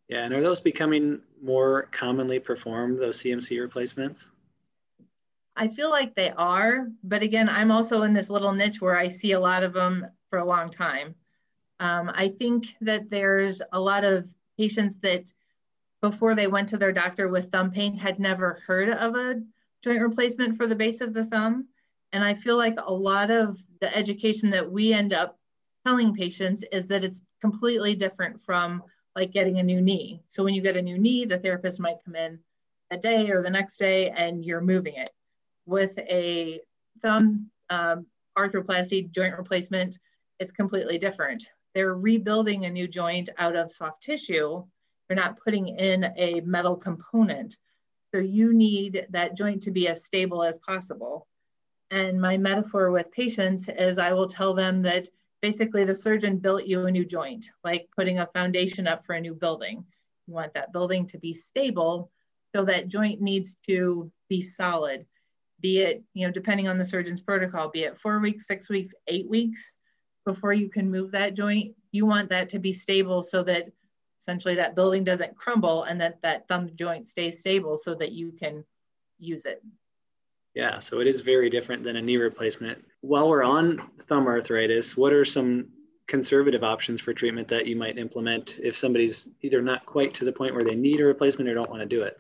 Yeah, 0.08 0.24
and 0.24 0.34
are 0.34 0.42
those 0.42 0.62
becoming 0.62 1.20
more 1.42 1.84
commonly 1.92 2.40
performed, 2.40 3.00
those 3.00 3.20
CMC 3.20 3.60
replacements? 3.60 4.28
I 5.56 5.68
feel 5.68 5.90
like 5.90 6.16
they 6.16 6.32
are, 6.32 6.88
but 7.04 7.24
again, 7.24 7.50
I'm 7.50 7.72
also 7.72 8.04
in 8.04 8.14
this 8.14 8.30
little 8.30 8.54
niche 8.54 8.80
where 8.80 8.96
I 8.96 9.08
see 9.08 9.32
a 9.32 9.40
lot 9.40 9.64
of 9.64 9.74
them 9.74 10.06
for 10.30 10.40
a 10.40 10.46
long 10.46 10.70
time. 10.70 11.16
Um, 11.80 12.12
I 12.14 12.30
think 12.30 12.76
that 12.82 13.10
there's 13.10 13.62
a 13.72 13.80
lot 13.80 14.04
of 14.04 14.28
patients 14.58 14.98
that 15.00 15.32
before 16.02 16.36
they 16.36 16.48
went 16.48 16.70
to 16.70 16.78
their 16.78 16.92
doctor 16.92 17.28
with 17.28 17.52
thumb 17.52 17.72
pain 17.72 17.96
had 17.96 18.20
never 18.20 18.62
heard 18.66 18.90
of 18.90 19.16
a 19.16 19.42
joint 19.84 20.02
replacement 20.02 20.58
for 20.58 20.68
the 20.68 20.76
base 20.76 21.02
of 21.02 21.14
the 21.14 21.26
thumb. 21.26 21.68
And 22.14 22.24
I 22.24 22.34
feel 22.34 22.58
like 22.58 22.78
a 22.80 22.94
lot 22.94 23.32
of 23.32 23.60
the 23.82 23.96
education 23.96 24.50
that 24.52 24.72
we 24.72 24.94
end 24.94 25.14
up 25.14 25.38
telling 25.86 26.14
patients 26.14 26.64
is 26.72 26.88
that 26.88 27.04
it's 27.04 27.22
completely 27.42 27.96
different 27.96 28.42
from 28.42 28.84
like 29.16 29.32
getting 29.32 29.60
a 29.60 29.64
new 29.64 29.82
knee. 29.82 30.22
So 30.28 30.44
when 30.44 30.54
you 30.54 30.62
get 30.62 30.78
a 30.78 30.82
new 30.82 30.98
knee, 30.98 31.26
the 31.26 31.40
therapist 31.40 31.80
might 31.80 32.04
come 32.04 32.16
in 32.16 32.40
a 32.92 32.98
day 32.98 33.30
or 33.32 33.42
the 33.42 33.50
next 33.50 33.78
day 33.78 34.10
and 34.10 34.46
you're 34.46 34.62
moving 34.62 34.96
it. 34.96 35.10
With 35.66 35.98
a 36.00 36.62
thumb 37.02 37.50
um, 37.70 38.06
arthroplasty 38.38 39.12
joint 39.12 39.38
replacement, 39.38 40.00
it's 40.40 40.52
completely 40.52 40.98
different. 40.98 41.50
They're 41.78 41.94
rebuilding 41.94 42.66
a 42.66 42.72
new 42.72 42.88
joint 42.88 43.30
out 43.38 43.56
of 43.56 43.70
soft 43.70 44.02
tissue. 44.02 44.66
They're 45.08 45.16
not 45.16 45.40
putting 45.40 45.68
in 45.68 46.06
a 46.18 46.42
metal 46.42 46.76
component. 46.76 47.56
So 48.12 48.20
you 48.20 48.52
need 48.52 49.06
that 49.12 49.38
joint 49.38 49.62
to 49.62 49.72
be 49.72 49.88
as 49.88 50.04
stable 50.04 50.44
as 50.44 50.58
possible. 50.58 51.28
And 51.92 52.20
my 52.20 52.36
metaphor 52.36 52.90
with 52.90 53.12
patients 53.12 53.70
is 53.70 54.00
I 54.00 54.12
will 54.14 54.26
tell 54.26 54.56
them 54.56 54.82
that 54.82 55.08
basically 55.44 55.86
the 55.86 55.94
surgeon 55.94 56.40
built 56.40 56.66
you 56.66 56.88
a 56.88 56.92
new 56.92 57.06
joint, 57.06 57.52
like 57.64 57.88
putting 57.96 58.18
a 58.18 58.30
foundation 58.34 58.88
up 58.88 59.06
for 59.06 59.14
a 59.14 59.22
new 59.22 59.36
building. 59.36 59.86
You 60.26 60.34
want 60.34 60.56
that 60.56 60.74
building 60.74 61.06
to 61.06 61.20
be 61.20 61.32
stable, 61.32 62.10
so 62.56 62.66
that 62.66 62.88
joint 62.88 63.22
needs 63.22 63.56
to 63.68 64.12
be 64.30 64.42
solid, 64.42 65.06
be 65.62 65.82
it, 65.82 66.04
you 66.16 66.26
know, 66.26 66.34
depending 66.34 66.68
on 66.68 66.80
the 66.80 66.86
surgeon's 66.86 67.22
protocol, 67.22 67.70
be 67.70 67.84
it 67.84 68.00
four 68.00 68.18
weeks, 68.20 68.48
six 68.48 68.68
weeks, 68.68 68.96
eight 69.08 69.30
weeks 69.30 69.77
before 70.28 70.52
you 70.52 70.70
can 70.70 70.92
move 70.92 71.10
that 71.12 71.34
joint. 71.34 71.74
You 71.94 72.06
want 72.06 72.30
that 72.32 72.50
to 72.50 72.60
be 72.60 72.74
stable 72.74 73.24
so 73.24 73.44
that 73.44 73.70
essentially 74.20 74.56
that 74.56 74.76
building 74.76 75.06
doesn't 75.06 75.38
crumble 75.38 75.84
and 75.84 76.02
that 76.02 76.22
that 76.22 76.50
thumb 76.50 76.70
joint 76.76 77.08
stays 77.08 77.40
stable 77.40 77.78
so 77.78 77.96
that 77.96 78.12
you 78.12 78.34
can 78.34 78.66
use 79.20 79.46
it. 79.46 79.64
Yeah, 80.54 80.80
so 80.80 81.00
it 81.00 81.08
is 81.08 81.22
very 81.22 81.50
different 81.50 81.82
than 81.82 81.96
a 81.96 82.02
knee 82.02 82.18
replacement. 82.18 82.84
While 83.00 83.30
we're 83.30 83.44
on 83.44 83.90
thumb 84.02 84.28
arthritis, 84.28 84.98
what 84.98 85.14
are 85.14 85.24
some 85.24 85.70
conservative 86.08 86.64
options 86.64 87.00
for 87.00 87.14
treatment 87.14 87.48
that 87.48 87.66
you 87.66 87.78
might 87.78 87.98
implement 87.98 88.60
if 88.62 88.76
somebody's 88.76 89.30
either 89.44 89.62
not 89.62 89.86
quite 89.86 90.14
to 90.16 90.26
the 90.26 90.34
point 90.34 90.56
where 90.56 90.64
they 90.64 90.76
need 90.76 91.00
a 91.00 91.06
replacement 91.06 91.50
or 91.50 91.54
don't 91.54 91.70
want 91.70 91.84
to 91.84 91.88
do 91.88 92.02
it? 92.04 92.18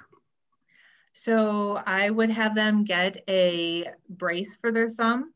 So 1.11 1.81
I 1.85 2.09
would 2.09 2.29
have 2.29 2.55
them 2.55 2.85
get 2.85 3.21
a 3.27 3.89
brace 4.07 4.55
for 4.55 4.71
their 4.71 4.91
thumb. 4.91 5.33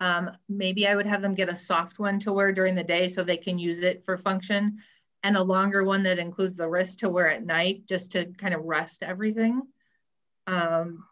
Um, 0.00 0.30
maybe 0.48 0.86
I 0.86 0.94
would 0.94 1.06
have 1.06 1.22
them 1.22 1.34
get 1.34 1.48
a 1.48 1.56
soft 1.56 1.98
one 1.98 2.18
to 2.20 2.32
wear 2.32 2.52
during 2.52 2.74
the 2.74 2.84
day 2.84 3.08
so 3.08 3.22
they 3.22 3.36
can 3.36 3.58
use 3.58 3.80
it 3.80 4.04
for 4.04 4.16
function 4.16 4.78
and 5.22 5.36
a 5.36 5.42
longer 5.42 5.84
one 5.84 6.02
that 6.02 6.18
includes 6.18 6.58
the 6.58 6.68
wrist 6.68 6.98
to 6.98 7.08
wear 7.08 7.30
at 7.30 7.46
night 7.46 7.86
just 7.86 8.12
to 8.12 8.26
kind 8.26 8.52
of 8.52 8.64
rest 8.64 9.02
everything. 9.02 9.62
Um, 10.46 11.04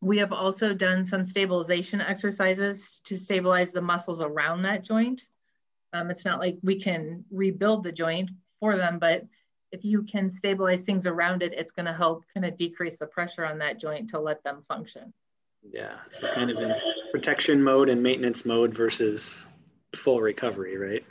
we 0.00 0.18
have 0.18 0.32
also 0.32 0.72
done 0.72 1.04
some 1.04 1.24
stabilization 1.24 2.00
exercises 2.00 3.00
to 3.04 3.18
stabilize 3.18 3.72
the 3.72 3.82
muscles 3.82 4.20
around 4.20 4.62
that 4.62 4.84
joint. 4.84 5.22
Um, 5.92 6.10
it's 6.10 6.24
not 6.24 6.38
like 6.38 6.58
we 6.62 6.80
can 6.80 7.24
rebuild 7.30 7.82
the 7.82 7.92
joint 7.92 8.30
for 8.60 8.76
them, 8.76 8.98
but 9.00 9.24
if 9.72 9.84
you 9.84 10.04
can 10.04 10.28
stabilize 10.28 10.84
things 10.84 11.06
around 11.06 11.42
it, 11.42 11.52
it's 11.52 11.72
going 11.72 11.86
to 11.86 11.92
help 11.92 12.24
kind 12.32 12.46
of 12.46 12.56
decrease 12.56 12.98
the 12.98 13.06
pressure 13.06 13.44
on 13.44 13.58
that 13.58 13.80
joint 13.80 14.10
to 14.10 14.20
let 14.20 14.44
them 14.44 14.62
function. 14.68 15.12
Yeah, 15.68 15.96
so 16.10 16.30
kind 16.32 16.50
of 16.50 16.58
in 16.58 16.72
protection 17.16 17.62
mode 17.62 17.88
and 17.88 18.02
maintenance 18.02 18.44
mode 18.44 18.74
versus 18.74 19.42
full 19.94 20.20
recovery, 20.20 20.76
right? 20.76 21.02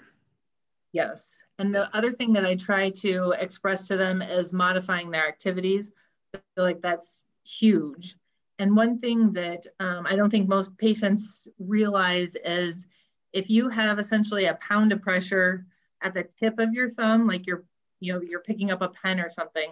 Yes. 0.94 1.42
And 1.58 1.74
the 1.74 1.90
other 1.98 2.12
thing 2.12 2.32
that 2.34 2.46
I 2.46 2.56
try 2.56 2.92
to 3.02 3.34
express 3.40 3.88
to 3.88 3.98
them 3.98 4.22
is 4.22 4.54
modifying 4.54 5.10
their 5.10 5.28
activities. 5.28 5.92
I 6.36 6.40
feel 6.54 6.64
like 6.64 6.84
that's 6.84 7.26
huge. 7.44 8.18
And 8.60 8.76
one 8.76 9.00
thing 9.00 9.34
that 9.34 9.66
um, 9.80 10.06
I 10.06 10.16
don't 10.16 10.30
think 10.30 10.48
most 10.48 10.78
patients 10.78 11.48
realize 11.58 12.36
is 12.36 12.86
if 13.34 13.50
you 13.50 13.70
have 13.70 13.98
essentially 13.98 14.46
a 14.46 14.60
pound 14.62 14.92
of 14.94 15.02
pressure 15.02 15.66
at 16.04 16.14
the 16.14 16.24
tip 16.40 16.60
of 16.60 16.72
your 16.72 16.92
thumb, 16.92 17.26
like 17.26 17.48
you're, 17.48 17.64
you 18.00 18.14
know, 18.14 18.22
you're 18.22 18.42
picking 18.42 18.70
up 18.70 18.84
a 18.84 18.90
pen 18.90 19.20
or 19.20 19.32
something, 19.32 19.72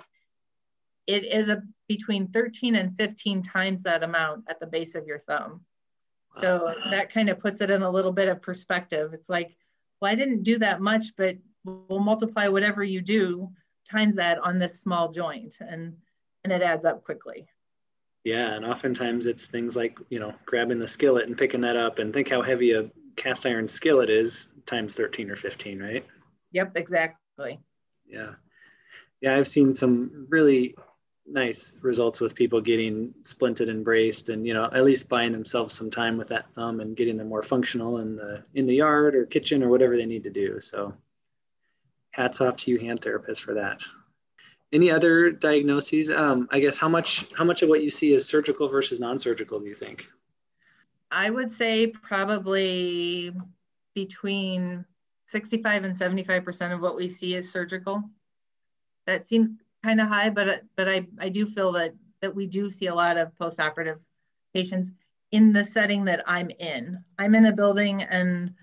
it 1.05 1.25
is 1.25 1.49
a 1.49 1.61
between 1.87 2.29
13 2.29 2.73
and 2.73 2.97
15 2.97 3.43
times 3.43 3.83
that 3.83 4.01
amount 4.01 4.45
at 4.47 4.59
the 4.59 4.65
base 4.65 4.95
of 4.95 5.05
your 5.05 5.19
thumb. 5.19 5.61
So 6.35 6.73
that 6.89 7.11
kind 7.11 7.29
of 7.29 7.39
puts 7.39 7.61
it 7.61 7.69
in 7.69 7.83
a 7.83 7.89
little 7.89 8.11
bit 8.11 8.27
of 8.27 8.41
perspective. 8.41 9.13
It's 9.13 9.29
like, 9.29 9.55
well, 10.01 10.11
I 10.11 10.15
didn't 10.15 10.43
do 10.43 10.57
that 10.59 10.81
much, 10.81 11.15
but 11.15 11.37
we'll 11.63 11.99
multiply 11.99 12.47
whatever 12.47 12.83
you 12.83 13.01
do 13.01 13.49
times 13.89 14.15
that 14.15 14.39
on 14.39 14.59
this 14.59 14.79
small 14.79 15.11
joint 15.11 15.57
and 15.59 15.95
and 16.43 16.51
it 16.51 16.61
adds 16.61 16.85
up 16.85 17.03
quickly. 17.03 17.47
Yeah, 18.23 18.53
and 18.53 18.65
oftentimes 18.65 19.25
it's 19.25 19.47
things 19.47 19.75
like, 19.75 19.97
you 20.09 20.19
know, 20.19 20.33
grabbing 20.45 20.79
the 20.79 20.87
skillet 20.87 21.27
and 21.27 21.37
picking 21.37 21.61
that 21.61 21.75
up 21.75 21.99
and 21.99 22.13
think 22.13 22.29
how 22.29 22.41
heavy 22.41 22.73
a 22.73 22.89
cast 23.15 23.45
iron 23.45 23.67
skillet 23.67 24.09
is 24.09 24.47
times 24.65 24.95
13 24.95 25.29
or 25.29 25.35
15, 25.35 25.79
right? 25.81 26.05
Yep, 26.51 26.71
exactly. 26.75 27.59
Yeah. 28.05 28.31
Yeah, 29.21 29.35
I've 29.35 29.47
seen 29.47 29.73
some 29.73 30.25
really 30.29 30.75
nice 31.33 31.79
results 31.81 32.19
with 32.19 32.35
people 32.35 32.61
getting 32.61 33.13
splinted 33.23 33.69
and 33.69 33.83
braced 33.83 34.29
and 34.29 34.45
you 34.45 34.53
know 34.53 34.65
at 34.65 34.85
least 34.85 35.09
buying 35.09 35.31
themselves 35.31 35.73
some 35.73 35.89
time 35.89 36.17
with 36.17 36.27
that 36.27 36.45
thumb 36.53 36.79
and 36.79 36.95
getting 36.95 37.17
them 37.17 37.27
more 37.27 37.43
functional 37.43 37.97
in 37.97 38.15
the 38.15 38.43
in 38.53 38.65
the 38.65 38.75
yard 38.75 39.15
or 39.15 39.25
kitchen 39.25 39.63
or 39.63 39.69
whatever 39.69 39.97
they 39.97 40.05
need 40.05 40.23
to 40.23 40.29
do 40.29 40.61
so 40.61 40.93
hats 42.11 42.39
off 42.39 42.55
to 42.55 42.69
you 42.71 42.77
hand 42.77 43.01
therapists 43.01 43.39
for 43.39 43.55
that 43.55 43.81
any 44.73 44.89
other 44.89 45.31
diagnoses? 45.31 46.09
Um, 46.09 46.49
I 46.51 46.59
guess 46.59 46.77
how 46.77 46.89
much 46.89 47.25
how 47.33 47.43
much 47.43 47.61
of 47.61 47.69
what 47.69 47.83
you 47.83 47.89
see 47.89 48.13
is 48.13 48.25
surgical 48.25 48.67
versus 48.67 48.99
non-surgical? 48.99 49.59
Do 49.59 49.67
you 49.67 49.75
think? 49.75 50.09
I 51.11 51.29
would 51.29 51.51
say 51.51 51.87
probably 51.87 53.31
between 53.93 54.83
65 55.27 55.83
and 55.83 55.95
75 55.95 56.43
percent 56.43 56.73
of 56.73 56.81
what 56.81 56.95
we 56.95 57.07
see 57.07 57.35
is 57.35 57.49
surgical. 57.49 58.03
That 59.05 59.27
seems 59.27 59.49
kind 59.83 60.01
of 60.01 60.07
high, 60.07 60.29
but 60.29 60.63
but 60.75 60.87
I 60.87 61.07
I 61.19 61.29
do 61.29 61.45
feel 61.45 61.71
that 61.73 61.93
that 62.21 62.33
we 62.33 62.47
do 62.47 62.71
see 62.71 62.87
a 62.87 62.95
lot 62.95 63.17
of 63.17 63.33
postoperative 63.35 63.99
patients 64.53 64.91
in 65.31 65.51
the 65.51 65.65
setting 65.65 66.05
that 66.05 66.23
I'm 66.27 66.49
in. 66.59 67.03
I'm 67.19 67.35
in 67.35 67.47
a 67.47 67.51
building 67.51 68.03
and 68.03 68.53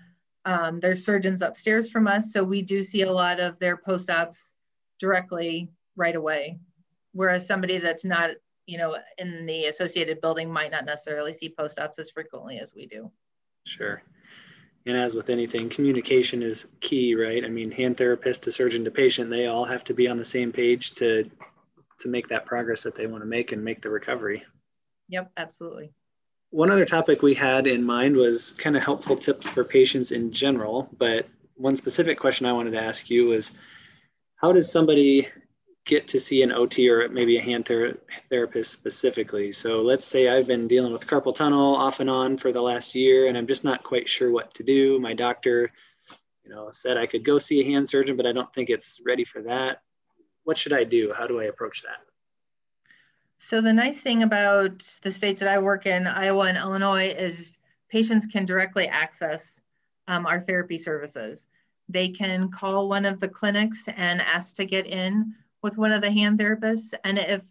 um, 0.45 0.79
there's 0.79 1.05
surgeons 1.05 1.41
upstairs 1.41 1.91
from 1.91 2.07
us, 2.07 2.33
so 2.33 2.43
we 2.43 2.61
do 2.61 2.81
see 2.83 3.03
a 3.03 3.11
lot 3.11 3.39
of 3.39 3.59
their 3.59 3.77
post-ops 3.77 4.49
directly 4.99 5.69
right 5.95 6.15
away. 6.15 6.57
Whereas 7.13 7.45
somebody 7.45 7.77
that's 7.77 8.05
not, 8.05 8.31
you 8.65 8.77
know, 8.77 8.97
in 9.17 9.45
the 9.45 9.65
associated 9.65 10.21
building 10.21 10.51
might 10.51 10.71
not 10.71 10.85
necessarily 10.85 11.33
see 11.33 11.49
post-ops 11.49 11.99
as 11.99 12.09
frequently 12.09 12.57
as 12.57 12.73
we 12.73 12.87
do. 12.87 13.11
Sure. 13.67 14.01
And 14.85 14.97
as 14.97 15.13
with 15.13 15.29
anything, 15.29 15.69
communication 15.69 16.41
is 16.41 16.67
key, 16.79 17.15
right? 17.15 17.45
I 17.45 17.49
mean, 17.49 17.71
hand 17.71 17.97
therapist 17.97 18.43
to 18.43 18.51
surgeon 18.51 18.83
to 18.85 18.91
patient, 18.91 19.29
they 19.29 19.45
all 19.45 19.65
have 19.65 19.83
to 19.85 19.93
be 19.93 20.07
on 20.07 20.17
the 20.17 20.25
same 20.25 20.51
page 20.51 20.91
to 20.93 21.29
to 21.99 22.07
make 22.07 22.27
that 22.29 22.47
progress 22.47 22.81
that 22.81 22.95
they 22.95 23.05
want 23.05 23.21
to 23.21 23.27
make 23.27 23.51
and 23.51 23.63
make 23.63 23.79
the 23.79 23.89
recovery. 23.89 24.43
Yep, 25.09 25.31
absolutely. 25.37 25.93
One 26.49 26.71
other 26.71 26.85
topic 26.85 27.21
we 27.21 27.35
had 27.35 27.67
in 27.67 27.83
mind 27.83 28.15
was 28.15 28.51
kind 28.51 28.75
of 28.75 28.81
helpful 28.81 29.15
tips 29.15 29.47
for 29.47 29.63
patients 29.63 30.11
in 30.11 30.31
general, 30.31 30.89
but 30.97 31.27
one 31.55 31.75
specific 31.75 32.19
question 32.19 32.47
I 32.47 32.53
wanted 32.53 32.71
to 32.71 32.81
ask 32.81 33.09
you 33.09 33.27
was 33.27 33.51
how 34.35 34.51
does 34.51 34.71
somebody 34.71 35.27
get 35.91 36.07
to 36.07 36.21
see 36.21 36.41
an 36.41 36.53
OT 36.53 36.89
or 36.89 37.09
maybe 37.09 37.37
a 37.37 37.41
hand 37.41 37.65
ther- 37.65 37.97
therapist 38.29 38.71
specifically. 38.71 39.51
So 39.51 39.81
let's 39.81 40.05
say 40.05 40.29
I've 40.29 40.47
been 40.47 40.65
dealing 40.65 40.93
with 40.93 41.05
carpal 41.05 41.35
tunnel 41.35 41.75
off 41.75 41.99
and 41.99 42.09
on 42.09 42.37
for 42.37 42.53
the 42.53 42.61
last 42.61 42.95
year, 42.95 43.27
and 43.27 43.37
I'm 43.37 43.45
just 43.45 43.65
not 43.65 43.83
quite 43.83 44.07
sure 44.07 44.31
what 44.31 44.53
to 44.53 44.63
do. 44.63 45.01
My 45.01 45.13
doctor, 45.13 45.69
you 46.45 46.49
know, 46.49 46.69
said 46.71 46.95
I 46.95 47.07
could 47.07 47.25
go 47.25 47.39
see 47.39 47.59
a 47.59 47.65
hand 47.65 47.89
surgeon, 47.89 48.15
but 48.15 48.25
I 48.25 48.31
don't 48.31 48.53
think 48.53 48.69
it's 48.69 49.01
ready 49.05 49.25
for 49.25 49.41
that. 49.41 49.81
What 50.45 50.57
should 50.57 50.71
I 50.71 50.85
do? 50.85 51.13
How 51.13 51.27
do 51.27 51.41
I 51.41 51.45
approach 51.45 51.81
that? 51.81 51.99
So 53.39 53.59
the 53.59 53.73
nice 53.73 53.99
thing 53.99 54.23
about 54.23 54.87
the 55.01 55.11
states 55.11 55.41
that 55.41 55.49
I 55.49 55.59
work 55.59 55.87
in, 55.87 56.07
Iowa 56.07 56.45
and 56.45 56.57
Illinois, 56.57 57.09
is 57.09 57.57
patients 57.89 58.25
can 58.25 58.45
directly 58.45 58.87
access 58.87 59.59
um, 60.07 60.25
our 60.25 60.39
therapy 60.39 60.77
services. 60.77 61.47
They 61.89 62.07
can 62.07 62.49
call 62.49 62.87
one 62.87 63.03
of 63.03 63.19
the 63.19 63.27
clinics 63.27 63.89
and 63.89 64.21
ask 64.21 64.55
to 64.55 64.63
get 64.63 64.87
in 64.87 65.33
with 65.61 65.77
one 65.77 65.91
of 65.91 66.01
the 66.01 66.11
hand 66.11 66.39
therapists. 66.39 66.93
And 67.03 67.17
if 67.17 67.41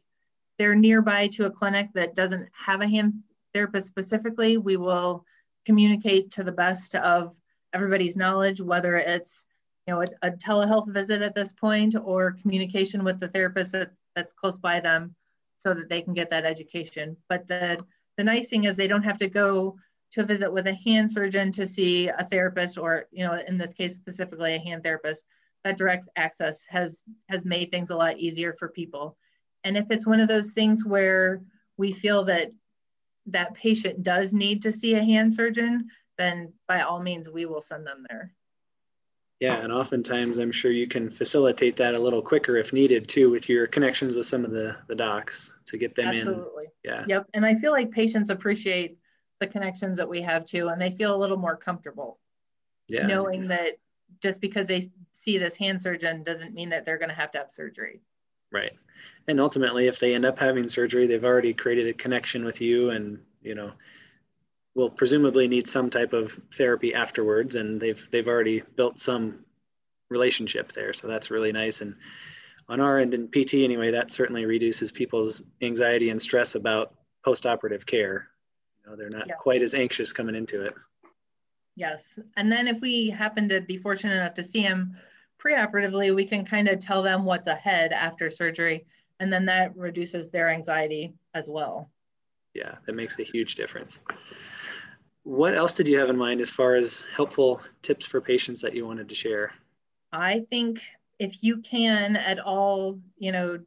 they're 0.58 0.74
nearby 0.74 1.28
to 1.28 1.46
a 1.46 1.50
clinic 1.50 1.88
that 1.94 2.14
doesn't 2.14 2.48
have 2.52 2.80
a 2.80 2.88
hand 2.88 3.14
therapist 3.54 3.88
specifically, 3.88 4.58
we 4.58 4.76
will 4.76 5.24
communicate 5.64 6.30
to 6.32 6.44
the 6.44 6.52
best 6.52 6.94
of 6.94 7.36
everybody's 7.72 8.16
knowledge, 8.16 8.60
whether 8.60 8.96
it's 8.96 9.46
you 9.86 9.94
know 9.94 10.02
a, 10.02 10.28
a 10.28 10.30
telehealth 10.32 10.92
visit 10.92 11.22
at 11.22 11.34
this 11.34 11.52
point 11.52 11.94
or 12.02 12.36
communication 12.42 13.04
with 13.04 13.20
the 13.20 13.28
therapist 13.28 13.72
that's, 13.72 13.96
that's 14.14 14.32
close 14.32 14.58
by 14.58 14.80
them 14.80 15.14
so 15.58 15.74
that 15.74 15.88
they 15.88 16.02
can 16.02 16.14
get 16.14 16.30
that 16.30 16.46
education. 16.46 17.16
But 17.28 17.46
the, 17.46 17.84
the 18.16 18.24
nice 18.24 18.48
thing 18.48 18.64
is 18.64 18.76
they 18.76 18.88
don't 18.88 19.02
have 19.04 19.18
to 19.18 19.28
go 19.28 19.76
to 20.12 20.22
a 20.22 20.24
visit 20.24 20.52
with 20.52 20.66
a 20.66 20.74
hand 20.74 21.10
surgeon 21.10 21.52
to 21.52 21.66
see 21.66 22.08
a 22.08 22.24
therapist 22.24 22.78
or, 22.78 23.06
you 23.12 23.24
know, 23.24 23.38
in 23.46 23.58
this 23.58 23.74
case 23.74 23.94
specifically 23.94 24.54
a 24.54 24.58
hand 24.58 24.82
therapist. 24.82 25.26
That 25.64 25.76
direct 25.76 26.08
access 26.16 26.64
has 26.68 27.02
has 27.28 27.44
made 27.44 27.70
things 27.70 27.90
a 27.90 27.96
lot 27.96 28.18
easier 28.18 28.54
for 28.54 28.68
people. 28.68 29.16
And 29.64 29.76
if 29.76 29.86
it's 29.90 30.06
one 30.06 30.20
of 30.20 30.28
those 30.28 30.52
things 30.52 30.86
where 30.86 31.42
we 31.76 31.92
feel 31.92 32.24
that 32.24 32.50
that 33.26 33.54
patient 33.54 34.02
does 34.02 34.32
need 34.32 34.62
to 34.62 34.72
see 34.72 34.94
a 34.94 35.04
hand 35.04 35.34
surgeon, 35.34 35.88
then 36.16 36.52
by 36.66 36.80
all 36.80 37.02
means 37.02 37.28
we 37.28 37.44
will 37.44 37.60
send 37.60 37.86
them 37.86 38.06
there. 38.08 38.32
Yeah, 39.40 39.56
and 39.56 39.72
oftentimes 39.72 40.38
I'm 40.38 40.52
sure 40.52 40.70
you 40.70 40.86
can 40.86 41.08
facilitate 41.08 41.74
that 41.76 41.94
a 41.94 41.98
little 41.98 42.20
quicker 42.20 42.56
if 42.56 42.74
needed 42.74 43.08
too 43.08 43.30
with 43.30 43.48
your 43.48 43.66
connections 43.66 44.14
with 44.14 44.26
some 44.26 44.44
of 44.44 44.50
the, 44.50 44.76
the 44.86 44.94
docs 44.94 45.52
to 45.66 45.78
get 45.78 45.94
them 45.94 46.08
Absolutely. 46.08 46.32
in. 46.32 46.38
Absolutely. 46.40 46.66
Yeah. 46.84 47.04
Yep. 47.06 47.26
And 47.32 47.46
I 47.46 47.54
feel 47.54 47.72
like 47.72 47.90
patients 47.90 48.28
appreciate 48.28 48.98
the 49.40 49.46
connections 49.46 49.96
that 49.96 50.08
we 50.08 50.20
have 50.20 50.44
too, 50.44 50.68
and 50.68 50.80
they 50.80 50.90
feel 50.90 51.14
a 51.14 51.16
little 51.16 51.38
more 51.38 51.56
comfortable. 51.56 52.18
Yeah. 52.88 53.06
Knowing 53.06 53.48
that 53.48 53.78
just 54.22 54.42
because 54.42 54.66
they 54.66 54.90
see 55.12 55.38
this 55.38 55.56
hand 55.56 55.80
surgeon 55.80 56.22
doesn't 56.22 56.54
mean 56.54 56.70
that 56.70 56.84
they're 56.84 56.98
going 56.98 57.08
to 57.08 57.14
have 57.14 57.32
to 57.32 57.38
have 57.38 57.50
surgery. 57.50 58.00
Right. 58.52 58.72
And 59.28 59.40
ultimately, 59.40 59.86
if 59.86 59.98
they 59.98 60.14
end 60.14 60.26
up 60.26 60.38
having 60.38 60.68
surgery, 60.68 61.06
they've 61.06 61.24
already 61.24 61.54
created 61.54 61.86
a 61.86 61.92
connection 61.92 62.44
with 62.44 62.60
you 62.60 62.90
and, 62.90 63.20
you 63.42 63.54
know, 63.54 63.72
will 64.74 64.90
presumably 64.90 65.48
need 65.48 65.68
some 65.68 65.90
type 65.90 66.12
of 66.12 66.40
therapy 66.54 66.94
afterwards 66.94 67.54
and 67.54 67.80
they've 67.80 68.08
they've 68.10 68.28
already 68.28 68.62
built 68.76 69.00
some 69.00 69.44
relationship 70.10 70.72
there 70.72 70.92
so 70.92 71.06
that's 71.06 71.30
really 71.30 71.52
nice 71.52 71.80
and 71.80 71.94
on 72.68 72.80
our 72.80 72.98
end 72.98 73.14
in 73.14 73.28
pt 73.28 73.54
anyway 73.54 73.90
that 73.90 74.12
certainly 74.12 74.44
reduces 74.44 74.90
people's 74.90 75.42
anxiety 75.62 76.10
and 76.10 76.20
stress 76.20 76.54
about 76.54 76.94
post-operative 77.24 77.84
care 77.84 78.28
you 78.82 78.90
know 78.90 78.96
they're 78.96 79.10
not 79.10 79.26
yes. 79.28 79.36
quite 79.40 79.62
as 79.62 79.74
anxious 79.74 80.12
coming 80.12 80.34
into 80.34 80.64
it 80.64 80.74
yes 81.80 82.18
and 82.36 82.52
then 82.52 82.68
if 82.68 82.80
we 82.80 83.10
happen 83.10 83.48
to 83.48 83.60
be 83.60 83.76
fortunate 83.76 84.14
enough 84.14 84.34
to 84.34 84.44
see 84.44 84.62
them 84.62 84.96
preoperatively 85.44 86.14
we 86.14 86.24
can 86.24 86.44
kind 86.44 86.68
of 86.68 86.78
tell 86.78 87.02
them 87.02 87.24
what's 87.24 87.46
ahead 87.46 87.92
after 87.92 88.30
surgery 88.30 88.84
and 89.18 89.32
then 89.32 89.46
that 89.46 89.76
reduces 89.76 90.30
their 90.30 90.50
anxiety 90.50 91.12
as 91.34 91.48
well 91.48 91.90
yeah 92.54 92.76
that 92.86 92.94
makes 92.94 93.18
a 93.18 93.24
huge 93.24 93.54
difference 93.54 93.98
what 95.22 95.54
else 95.54 95.74
did 95.74 95.86
you 95.86 95.98
have 95.98 96.10
in 96.10 96.16
mind 96.16 96.40
as 96.40 96.50
far 96.50 96.76
as 96.76 97.04
helpful 97.14 97.60
tips 97.82 98.06
for 98.06 98.20
patients 98.20 98.62
that 98.62 98.74
you 98.74 98.86
wanted 98.86 99.08
to 99.10 99.14
share? 99.14 99.52
I 100.12 100.40
think 100.50 100.80
if 101.18 101.42
you 101.42 101.58
can 101.58 102.16
at 102.16 102.38
all, 102.38 102.98
you 103.18 103.30
know, 103.30 103.60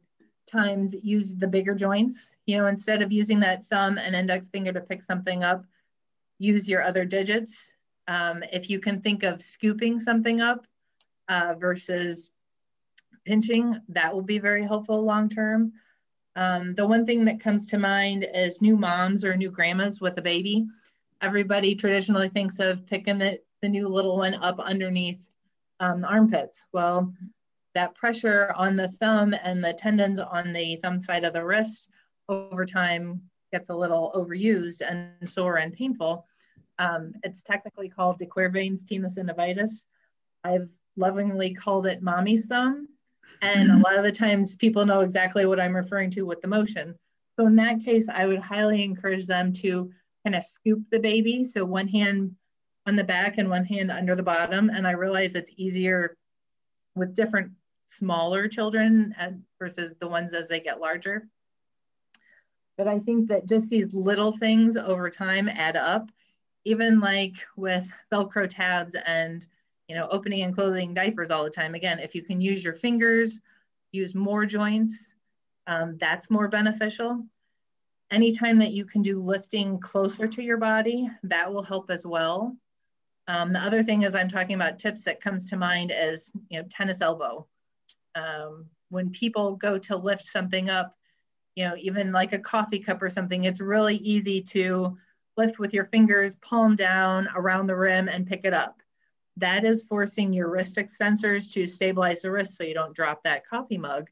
times 0.46 0.94
use 1.02 1.34
the 1.34 1.46
bigger 1.46 1.74
joints, 1.74 2.36
you 2.46 2.56
know, 2.56 2.66
instead 2.66 3.02
of 3.02 3.12
using 3.12 3.40
that 3.40 3.64
thumb 3.66 3.98
and 3.98 4.14
index 4.14 4.48
finger 4.48 4.72
to 4.72 4.80
pick 4.80 5.02
something 5.02 5.44
up, 5.44 5.64
use 6.38 6.68
your 6.68 6.82
other 6.82 7.04
digits. 7.04 7.74
Um, 8.06 8.42
if 8.52 8.68
you 8.68 8.80
can 8.80 9.00
think 9.00 9.22
of 9.22 9.42
scooping 9.42 9.98
something 9.98 10.40
up 10.40 10.66
uh, 11.28 11.54
versus 11.58 12.32
pinching, 13.24 13.80
that 13.88 14.14
will 14.14 14.22
be 14.22 14.38
very 14.38 14.62
helpful 14.64 15.02
long 15.02 15.28
term. 15.28 15.72
Um, 16.36 16.74
the 16.74 16.86
one 16.86 17.06
thing 17.06 17.24
that 17.26 17.40
comes 17.40 17.66
to 17.66 17.78
mind 17.78 18.26
is 18.34 18.60
new 18.60 18.76
moms 18.76 19.24
or 19.24 19.36
new 19.36 19.50
grandmas 19.50 20.00
with 20.00 20.18
a 20.18 20.22
baby 20.22 20.66
everybody 21.24 21.74
traditionally 21.74 22.28
thinks 22.28 22.58
of 22.58 22.86
picking 22.86 23.18
the, 23.18 23.40
the 23.62 23.68
new 23.68 23.88
little 23.88 24.18
one 24.18 24.34
up 24.34 24.58
underneath 24.60 25.18
um, 25.80 26.02
the 26.02 26.06
armpits. 26.06 26.66
Well, 26.72 27.14
that 27.74 27.94
pressure 27.94 28.52
on 28.56 28.76
the 28.76 28.88
thumb 28.88 29.34
and 29.42 29.64
the 29.64 29.72
tendons 29.72 30.18
on 30.18 30.52
the 30.52 30.76
thumb 30.76 31.00
side 31.00 31.24
of 31.24 31.32
the 31.32 31.44
wrist 31.44 31.90
over 32.28 32.66
time 32.66 33.22
gets 33.52 33.70
a 33.70 33.74
little 33.74 34.12
overused 34.14 34.82
and 34.86 35.28
sore 35.28 35.56
and 35.56 35.72
painful. 35.72 36.26
Um, 36.78 37.12
it's 37.22 37.42
technically 37.42 37.88
called 37.88 38.18
de 38.18 38.26
Quervain's 38.26 38.84
tenosynovitis. 38.84 39.84
I've 40.42 40.68
lovingly 40.96 41.54
called 41.54 41.86
it 41.86 42.02
mommy's 42.02 42.46
thumb. 42.46 42.88
And 43.42 43.70
a 43.70 43.78
lot 43.78 43.96
of 43.96 44.04
the 44.04 44.12
times 44.12 44.56
people 44.56 44.86
know 44.86 45.00
exactly 45.00 45.46
what 45.46 45.58
I'm 45.60 45.74
referring 45.74 46.10
to 46.12 46.22
with 46.22 46.40
the 46.40 46.48
motion. 46.48 46.94
So 47.38 47.46
in 47.46 47.56
that 47.56 47.80
case, 47.80 48.06
I 48.08 48.26
would 48.26 48.38
highly 48.38 48.82
encourage 48.82 49.26
them 49.26 49.52
to 49.54 49.90
kind 50.24 50.36
of 50.36 50.44
scoop 50.44 50.82
the 50.90 51.00
baby. 51.00 51.44
So 51.44 51.64
one 51.64 51.88
hand 51.88 52.36
on 52.86 52.96
the 52.96 53.04
back 53.04 53.38
and 53.38 53.48
one 53.48 53.64
hand 53.64 53.90
under 53.90 54.14
the 54.14 54.22
bottom. 54.22 54.70
And 54.70 54.86
I 54.86 54.92
realize 54.92 55.34
it's 55.34 55.50
easier 55.56 56.16
with 56.94 57.14
different 57.14 57.52
smaller 57.86 58.46
children 58.48 59.14
versus 59.58 59.94
the 60.00 60.08
ones 60.08 60.32
as 60.32 60.48
they 60.48 60.60
get 60.60 60.80
larger. 60.80 61.28
But 62.76 62.88
I 62.88 62.98
think 62.98 63.28
that 63.28 63.48
just 63.48 63.70
these 63.70 63.94
little 63.94 64.32
things 64.32 64.76
over 64.76 65.10
time 65.10 65.48
add 65.48 65.76
up, 65.76 66.10
even 66.64 67.00
like 67.00 67.34
with 67.56 67.88
Velcro 68.12 68.48
tabs 68.48 68.94
and 69.06 69.46
you 69.88 69.94
know 69.94 70.08
opening 70.10 70.42
and 70.42 70.54
closing 70.54 70.94
diapers 70.94 71.30
all 71.30 71.44
the 71.44 71.50
time. 71.50 71.74
Again, 71.74 71.98
if 71.98 72.14
you 72.14 72.22
can 72.22 72.40
use 72.40 72.64
your 72.64 72.74
fingers, 72.74 73.40
use 73.92 74.14
more 74.14 74.46
joints, 74.46 75.14
um, 75.66 75.96
that's 75.98 76.30
more 76.30 76.48
beneficial. 76.48 77.24
Anytime 78.10 78.58
that 78.58 78.72
you 78.72 78.84
can 78.84 79.02
do 79.02 79.20
lifting 79.20 79.78
closer 79.78 80.28
to 80.28 80.42
your 80.42 80.58
body, 80.58 81.08
that 81.24 81.52
will 81.52 81.62
help 81.62 81.90
as 81.90 82.06
well. 82.06 82.56
Um, 83.26 83.52
the 83.52 83.58
other 83.58 83.82
thing 83.82 84.04
as 84.04 84.14
I'm 84.14 84.28
talking 84.28 84.54
about 84.54 84.78
tips 84.78 85.04
that 85.04 85.20
comes 85.20 85.46
to 85.46 85.56
mind 85.56 85.92
is, 85.94 86.30
you 86.50 86.60
know, 86.60 86.68
tennis 86.68 87.00
elbow. 87.00 87.46
Um, 88.14 88.66
when 88.90 89.10
people 89.10 89.56
go 89.56 89.78
to 89.78 89.96
lift 89.96 90.24
something 90.24 90.68
up, 90.68 90.94
you 91.54 91.64
know, 91.64 91.74
even 91.78 92.12
like 92.12 92.32
a 92.32 92.38
coffee 92.38 92.78
cup 92.78 93.00
or 93.02 93.10
something, 93.10 93.44
it's 93.44 93.60
really 93.60 93.96
easy 93.96 94.42
to 94.42 94.96
lift 95.36 95.58
with 95.58 95.74
your 95.74 95.84
fingers, 95.86 96.36
palm 96.36 96.76
down 96.76 97.28
around 97.34 97.66
the 97.66 97.76
rim 97.76 98.08
and 98.08 98.26
pick 98.26 98.44
it 98.44 98.52
up. 98.52 98.80
That 99.36 99.64
is 99.64 99.82
forcing 99.82 100.32
your 100.32 100.48
wrist 100.48 100.76
extensors 100.76 101.52
to 101.52 101.66
stabilize 101.66 102.22
the 102.22 102.30
wrist 102.30 102.56
so 102.56 102.64
you 102.64 102.74
don't 102.74 102.94
drop 102.94 103.22
that 103.24 103.46
coffee 103.46 103.78
mug. 103.78 104.08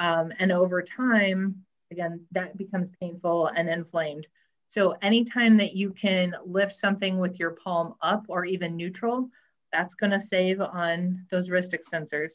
Um, 0.00 0.32
and 0.38 0.50
over 0.50 0.82
time, 0.82 1.64
again, 1.90 2.24
that 2.32 2.56
becomes 2.56 2.90
painful 3.00 3.46
and 3.46 3.68
inflamed. 3.68 4.26
So 4.68 4.96
anytime 5.00 5.56
that 5.58 5.74
you 5.74 5.92
can 5.92 6.34
lift 6.44 6.74
something 6.74 7.18
with 7.18 7.38
your 7.38 7.52
palm 7.52 7.94
up 8.02 8.26
or 8.28 8.44
even 8.44 8.76
neutral, 8.76 9.30
that's 9.72 9.94
gonna 9.94 10.20
save 10.20 10.60
on 10.60 11.26
those 11.30 11.50
wrist 11.50 11.72
extensors. 11.72 12.32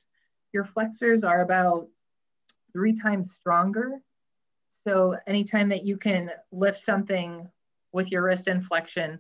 Your 0.54 0.64
flexors 0.64 1.24
are 1.24 1.42
about 1.42 1.88
three 2.72 3.00
times 3.00 3.36
stronger. 3.36 4.02
So 4.88 5.16
anytime 5.28 5.70
that 5.70 5.84
you 5.84 5.98
can 5.98 6.32
lift 6.52 6.80
something 6.80 7.50
with 7.94 8.12
your 8.12 8.24
wrist 8.24 8.48
in 8.48 8.60
flexion, 8.60 9.20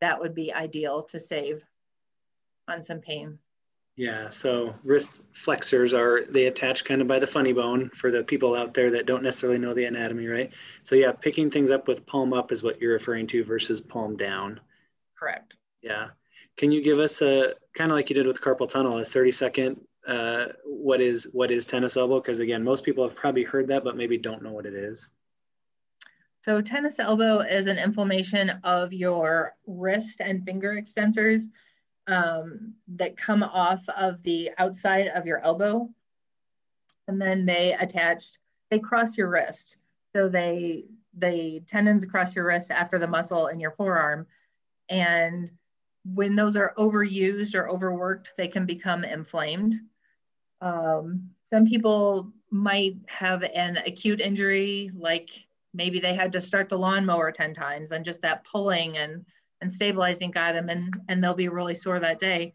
that 0.00 0.20
would 0.20 0.34
be 0.34 0.52
ideal 0.52 1.02
to 1.04 1.18
save 1.18 1.64
on 2.68 2.82
some 2.82 3.00
pain. 3.00 3.38
Yeah, 3.96 4.30
so 4.30 4.74
wrist 4.84 5.24
flexors 5.32 5.92
are 5.92 6.24
they 6.28 6.46
attach 6.46 6.84
kind 6.84 7.00
of 7.00 7.08
by 7.08 7.18
the 7.18 7.26
funny 7.26 7.52
bone 7.52 7.88
for 7.90 8.12
the 8.12 8.22
people 8.22 8.54
out 8.54 8.72
there 8.72 8.90
that 8.90 9.06
don't 9.06 9.24
necessarily 9.24 9.58
know 9.58 9.74
the 9.74 9.86
anatomy, 9.86 10.26
right? 10.26 10.52
So 10.84 10.94
yeah, 10.94 11.10
picking 11.10 11.50
things 11.50 11.72
up 11.72 11.88
with 11.88 12.06
palm 12.06 12.32
up 12.32 12.52
is 12.52 12.62
what 12.62 12.80
you're 12.80 12.92
referring 12.92 13.26
to 13.28 13.42
versus 13.42 13.80
palm 13.80 14.16
down. 14.16 14.60
Correct. 15.18 15.56
Yeah. 15.82 16.08
Can 16.56 16.70
you 16.70 16.80
give 16.80 17.00
us 17.00 17.22
a 17.22 17.54
kind 17.74 17.90
of 17.90 17.96
like 17.96 18.08
you 18.08 18.14
did 18.14 18.26
with 18.26 18.40
carpal 18.40 18.68
tunnel, 18.68 18.98
a 18.98 19.04
30 19.04 19.32
second 19.32 19.80
uh, 20.08 20.46
what 20.64 21.00
is 21.00 21.28
what 21.32 21.50
is 21.50 21.66
tennis 21.66 21.96
elbow? 21.96 22.20
Because 22.20 22.38
again, 22.38 22.64
most 22.64 22.82
people 22.82 23.04
have 23.04 23.14
probably 23.14 23.44
heard 23.44 23.68
that, 23.68 23.84
but 23.84 23.96
maybe 23.96 24.16
don't 24.16 24.42
know 24.42 24.52
what 24.52 24.64
it 24.64 24.74
is. 24.74 25.08
So 26.48 26.62
tennis 26.62 26.98
elbow 26.98 27.40
is 27.40 27.66
an 27.66 27.76
inflammation 27.76 28.48
of 28.64 28.90
your 28.90 29.54
wrist 29.66 30.22
and 30.22 30.42
finger 30.42 30.80
extensors 30.80 31.42
um, 32.06 32.72
that 32.96 33.18
come 33.18 33.42
off 33.42 33.86
of 33.90 34.22
the 34.22 34.50
outside 34.56 35.08
of 35.08 35.26
your 35.26 35.44
elbow. 35.44 35.90
And 37.06 37.20
then 37.20 37.44
they 37.44 37.74
attach, 37.74 38.38
they 38.70 38.78
cross 38.78 39.18
your 39.18 39.28
wrist. 39.28 39.76
So 40.16 40.30
they, 40.30 40.86
the 41.18 41.60
tendons 41.66 42.02
across 42.02 42.34
your 42.34 42.46
wrist 42.46 42.70
after 42.70 42.98
the 42.98 43.06
muscle 43.06 43.48
in 43.48 43.60
your 43.60 43.72
forearm. 43.72 44.26
And 44.88 45.50
when 46.14 46.34
those 46.34 46.56
are 46.56 46.72
overused 46.78 47.54
or 47.54 47.68
overworked, 47.68 48.32
they 48.38 48.48
can 48.48 48.64
become 48.64 49.04
inflamed. 49.04 49.74
Um, 50.62 51.28
some 51.44 51.66
people 51.66 52.32
might 52.50 52.94
have 53.08 53.42
an 53.42 53.76
acute 53.84 54.22
injury, 54.22 54.90
like 54.96 55.47
maybe 55.74 56.00
they 56.00 56.14
had 56.14 56.32
to 56.32 56.40
start 56.40 56.68
the 56.68 56.78
lawnmower 56.78 57.30
10 57.30 57.54
times 57.54 57.92
and 57.92 58.04
just 58.04 58.22
that 58.22 58.44
pulling 58.44 58.96
and 58.98 59.24
and 59.60 59.72
stabilizing 59.72 60.30
got 60.30 60.54
them 60.54 60.68
and 60.68 60.96
and 61.08 61.22
they'll 61.22 61.34
be 61.34 61.48
really 61.48 61.74
sore 61.74 61.98
that 61.98 62.18
day. 62.18 62.54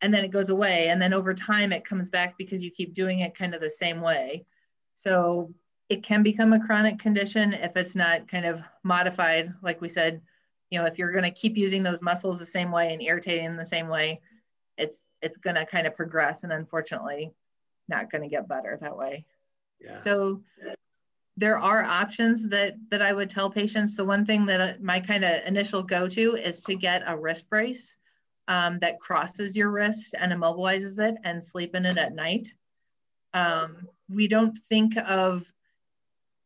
And 0.00 0.12
then 0.12 0.24
it 0.24 0.30
goes 0.30 0.50
away. 0.50 0.88
And 0.88 1.00
then 1.00 1.14
over 1.14 1.32
time 1.32 1.72
it 1.72 1.84
comes 1.84 2.10
back 2.10 2.36
because 2.36 2.62
you 2.62 2.70
keep 2.70 2.92
doing 2.92 3.20
it 3.20 3.36
kind 3.36 3.54
of 3.54 3.60
the 3.60 3.70
same 3.70 4.00
way. 4.00 4.44
So 4.94 5.54
it 5.88 6.02
can 6.02 6.22
become 6.22 6.52
a 6.52 6.64
chronic 6.64 6.98
condition 6.98 7.52
if 7.52 7.76
it's 7.76 7.94
not 7.94 8.28
kind 8.28 8.44
of 8.44 8.62
modified 8.82 9.52
like 9.62 9.80
we 9.80 9.88
said 9.88 10.22
you 10.70 10.78
know 10.78 10.86
if 10.86 10.98
you're 10.98 11.12
going 11.12 11.24
to 11.24 11.30
keep 11.30 11.56
using 11.56 11.82
those 11.82 12.00
muscles 12.00 12.38
the 12.38 12.46
same 12.46 12.70
way 12.70 12.92
and 12.92 13.02
irritating 13.02 13.56
the 13.56 13.64
same 13.64 13.88
way 13.88 14.20
it's 14.78 15.06
it's 15.20 15.36
going 15.36 15.56
to 15.56 15.66
kind 15.66 15.86
of 15.86 15.94
progress 15.94 16.44
and 16.44 16.52
unfortunately 16.52 17.32
not 17.88 18.10
going 18.10 18.22
to 18.22 18.28
get 18.28 18.48
better 18.48 18.78
that 18.80 18.96
way. 18.96 19.26
Yeah. 19.80 19.96
so 19.96 20.42
there 21.36 21.58
are 21.58 21.82
options 21.82 22.48
that 22.48 22.74
that 22.90 23.00
i 23.02 23.12
would 23.12 23.30
tell 23.30 23.50
patients 23.50 23.96
the 23.96 24.04
one 24.04 24.26
thing 24.26 24.44
that 24.46 24.60
uh, 24.60 24.72
my 24.80 25.00
kind 25.00 25.24
of 25.24 25.42
initial 25.46 25.82
go-to 25.82 26.36
is 26.36 26.60
to 26.60 26.74
get 26.74 27.02
a 27.06 27.16
wrist 27.16 27.48
brace 27.48 27.96
um, 28.48 28.78
that 28.80 29.00
crosses 29.00 29.56
your 29.56 29.70
wrist 29.70 30.14
and 30.18 30.32
immobilizes 30.32 30.98
it 30.98 31.16
and 31.24 31.42
sleep 31.42 31.74
in 31.74 31.86
it 31.86 31.96
at 31.96 32.14
night. 32.14 32.48
Um, 33.34 33.88
we 34.08 34.28
don't 34.28 34.56
think 34.58 34.96
of 34.96 35.50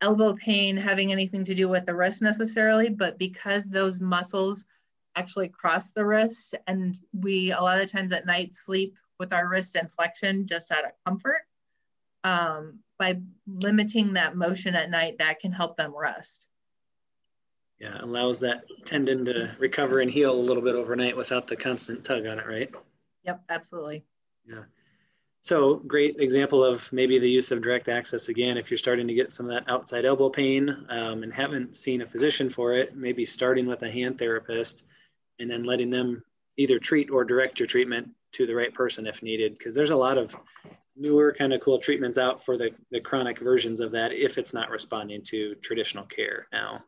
elbow 0.01 0.35
pain 0.35 0.77
having 0.77 1.11
anything 1.11 1.45
to 1.45 1.55
do 1.55 1.69
with 1.69 1.87
the 1.87 1.95
wrist 1.95 2.23
necessarily, 2.23 2.91
but 2.91 3.19
because 3.19 3.65
those 3.65 4.01
muscles 4.01 4.67
actually 5.17 5.49
cross 5.49 5.91
the 5.91 6.05
wrist 6.05 6.55
and 6.67 7.01
we 7.13 7.51
a 7.51 7.61
lot 7.61 7.81
of 7.81 7.91
times 7.91 8.13
at 8.13 8.27
night 8.27 8.55
sleep 8.55 8.95
with 9.19 9.33
our 9.33 9.49
wrist 9.49 9.75
in 9.75 9.89
flexion 9.89 10.47
just 10.47 10.71
out 10.71 10.85
of 10.85 10.93
comfort, 11.07 11.43
um, 12.23 12.79
by 12.99 13.21
limiting 13.47 14.15
that 14.15 14.37
motion 14.37 14.75
at 14.75 14.91
night, 14.91 15.19
that 15.19 15.41
can 15.41 15.53
help 15.53 15.77
them 15.77 15.93
rest 15.97 16.49
yeah, 17.79 17.99
allows 18.01 18.39
that 18.41 18.65
tendon 18.85 19.25
to 19.27 19.55
recover 19.59 20.01
and 20.01 20.11
heal 20.11 20.33
a 20.33 20.37
little 20.37 20.63
bit 20.63 20.75
overnight 20.75 21.17
without 21.17 21.47
the 21.47 21.57
constant 21.57 22.05
tug 22.05 22.27
on 22.27 22.39
it, 22.39 22.47
right? 22.47 22.71
Yep, 23.25 23.43
absolutely. 23.51 24.05
Yeah. 24.49 24.63
So 25.43 25.77
great 25.77 26.17
example 26.19 26.65
of 26.65 26.91
maybe 26.93 27.19
the 27.19 27.31
use 27.31 27.51
of 27.53 27.63
direct 27.63 27.89
access 27.89 28.29
again. 28.29 28.57
If 28.57 28.71
you're 28.71 28.79
starting 28.79 29.07
to 29.07 29.15
get 29.15 29.31
some 29.31 29.47
of 29.47 29.53
that 29.53 29.71
outside 29.71 30.05
elbow 30.05 30.31
pain 30.31 30.87
um, 30.89 31.23
and 31.23 31.33
haven't 31.33 31.77
seen 31.77 32.03
a 32.03 32.07
physician 32.07 32.51
for 32.51 32.73
it, 32.73 32.97
maybe 32.97 33.25
starting 33.25 33.67
with 33.67 33.83
a 33.83 33.91
hand 33.91 34.19
therapist 34.19 34.85
and 35.39 35.51
then 35.51 35.63
letting 35.63 35.91
them 35.91 36.23
either 36.57 36.79
treat 36.79 37.11
or 37.11 37.25
direct 37.25 37.61
your 37.61 37.67
treatment 37.67 38.09
to 38.33 38.47
the 38.47 38.55
right 38.55 38.75
person 38.75 39.07
if 39.07 39.23
needed. 39.23 39.57
Because 39.57 39.75
there's 39.75 39.91
a 39.91 39.97
lot 39.97 40.19
of 40.19 40.35
newer 40.97 41.35
kind 41.37 41.53
of 41.53 41.61
cool 41.61 41.79
treatments 41.79 42.19
out 42.19 42.45
for 42.45 42.57
the, 42.57 42.71
the 42.91 43.01
chronic 43.01 43.39
versions 43.39 43.81
of 43.81 43.93
that 43.93 44.13
if 44.13 44.39
it's 44.39 44.55
not 44.55 44.71
responding 44.71 45.23
to 45.23 45.55
traditional 45.57 46.05
care 46.05 46.47
now. 46.53 46.83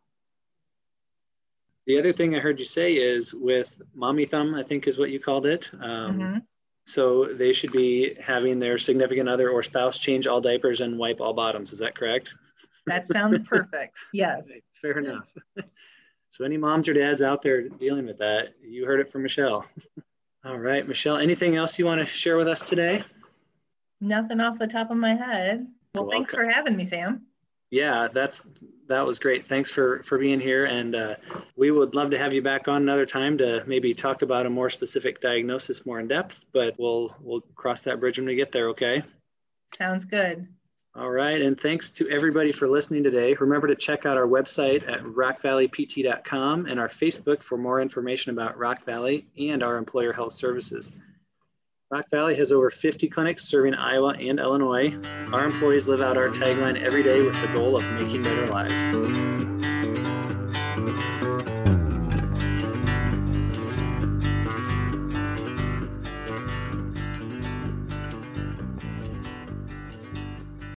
The 1.87 1.99
other 1.99 2.13
thing 2.13 2.35
I 2.35 2.39
heard 2.39 2.59
you 2.59 2.67
say 2.67 2.95
is 2.95 3.33
with 3.33 3.81
mommy 3.95 4.27
thumb, 4.27 4.55
I 4.55 4.63
think 4.63 4.87
is 4.87 4.99
what 4.99 5.11
you 5.11 5.19
called 5.19 5.47
it. 5.47 5.71
Um, 5.81 6.19
mm-hmm. 6.19 6.39
So 6.85 7.27
they 7.35 7.53
should 7.53 7.73
be 7.73 8.15
having 8.21 8.59
their 8.59 8.79
significant 8.79 9.29
other 9.29 9.51
or 9.51 9.63
spouse 9.63 9.99
change 9.99 10.27
all 10.27 10.41
diapers 10.41 10.81
and 10.81 10.99
wipe 10.99 11.21
all 11.21 11.33
bottoms. 11.33 11.73
Is 11.73 11.79
that 11.81 11.95
correct? 11.95 12.35
That 12.87 13.07
sounds 13.07 13.39
perfect. 13.49 13.99
yes. 14.13 14.51
Fair 14.75 14.99
enough. 14.99 15.35
so 16.31 16.45
any 16.45 16.57
moms 16.57 16.89
or 16.89 16.95
dads 16.95 17.23
out 17.23 17.43
there 17.43 17.69
dealing 17.69 18.07
with 18.07 18.19
that, 18.19 18.55
you 18.63 18.85
heard 18.85 19.01
it 19.01 19.11
from 19.11 19.23
Michelle. 19.23 19.67
all 20.45 20.59
right, 20.59 20.87
Michelle, 20.87 21.17
anything 21.17 21.57
else 21.57 21.79
you 21.79 21.87
want 21.87 22.01
to 22.01 22.07
share 22.07 22.37
with 22.37 22.49
us 22.49 22.63
today? 22.63 23.05
Nothing 24.01 24.41
off 24.41 24.59
the 24.59 24.67
top 24.67 24.91
of 24.91 24.97
my 24.97 25.15
head. 25.15 25.67
Well, 25.95 26.11
thanks 26.11 26.33
for 26.33 26.45
having 26.45 26.77
me, 26.77 26.85
Sam. 26.85 27.27
Yeah, 27.71 28.09
that's 28.13 28.47
that 28.89 29.07
was 29.07 29.19
great. 29.19 29.47
Thanks 29.47 29.71
for 29.71 30.03
for 30.03 30.19
being 30.19 30.41
here, 30.41 30.65
and 30.65 30.95
uh, 30.95 31.17
we 31.57 31.71
would 31.71 31.95
love 31.95 32.11
to 32.11 32.19
have 32.19 32.33
you 32.33 32.41
back 32.41 32.69
on 32.69 32.83
another 32.83 33.05
time 33.05 33.37
to 33.39 33.63
maybe 33.67 33.93
talk 33.93 34.23
about 34.23 34.47
a 34.47 34.51
more 34.51 34.71
specific 34.71 35.21
diagnosis 35.21 35.85
more 35.85 36.01
in 36.01 36.09
depth. 36.09 36.45
But 36.53 36.77
we'll 36.79 37.15
we'll 37.21 37.43
cross 37.55 37.83
that 37.83 38.01
bridge 38.01 38.19
when 38.19 38.27
we 38.27 38.37
get 38.37 38.53
there. 38.53 38.69
Okay. 38.71 39.03
Sounds 39.75 40.05
good. 40.05 40.49
All 40.95 41.11
right, 41.11 41.41
and 41.41 41.61
thanks 41.61 41.91
to 41.93 42.09
everybody 42.09 42.51
for 42.51 42.67
listening 42.67 43.05
today. 43.05 43.35
Remember 43.35 43.69
to 43.69 43.77
check 43.77 44.07
out 44.07 44.17
our 44.17 44.27
website 44.27 44.89
at 44.89 45.03
rockvalleypt.com 45.05 46.67
and 46.67 46.81
our 46.81 46.89
Facebook 46.89 47.43
for 47.43 47.59
more 47.59 47.81
information 47.81 48.33
about 48.33 48.59
Rock 48.59 48.85
Valley 48.85 49.27
and 49.39 49.63
our 49.63 49.77
employer 49.77 50.13
health 50.13 50.33
services. 50.33 50.97
Rock 51.91 52.11
Valley 52.11 52.37
has 52.37 52.53
over 52.53 52.71
50 52.71 53.09
clinics 53.09 53.47
serving 53.47 53.73
Iowa 53.73 54.11
and 54.11 54.39
Illinois. 54.39 54.95
Our 55.33 55.47
employees 55.47 55.89
live 55.89 56.03
out 56.03 56.19
our 56.19 56.29
tagline 56.29 56.79
every 56.79 57.03
day 57.03 57.23
with 57.23 57.41
the 57.41 57.47
goal 57.47 57.79
of 57.79 57.93
making 57.93 58.21
better 58.21 58.45
lives. 58.45 59.58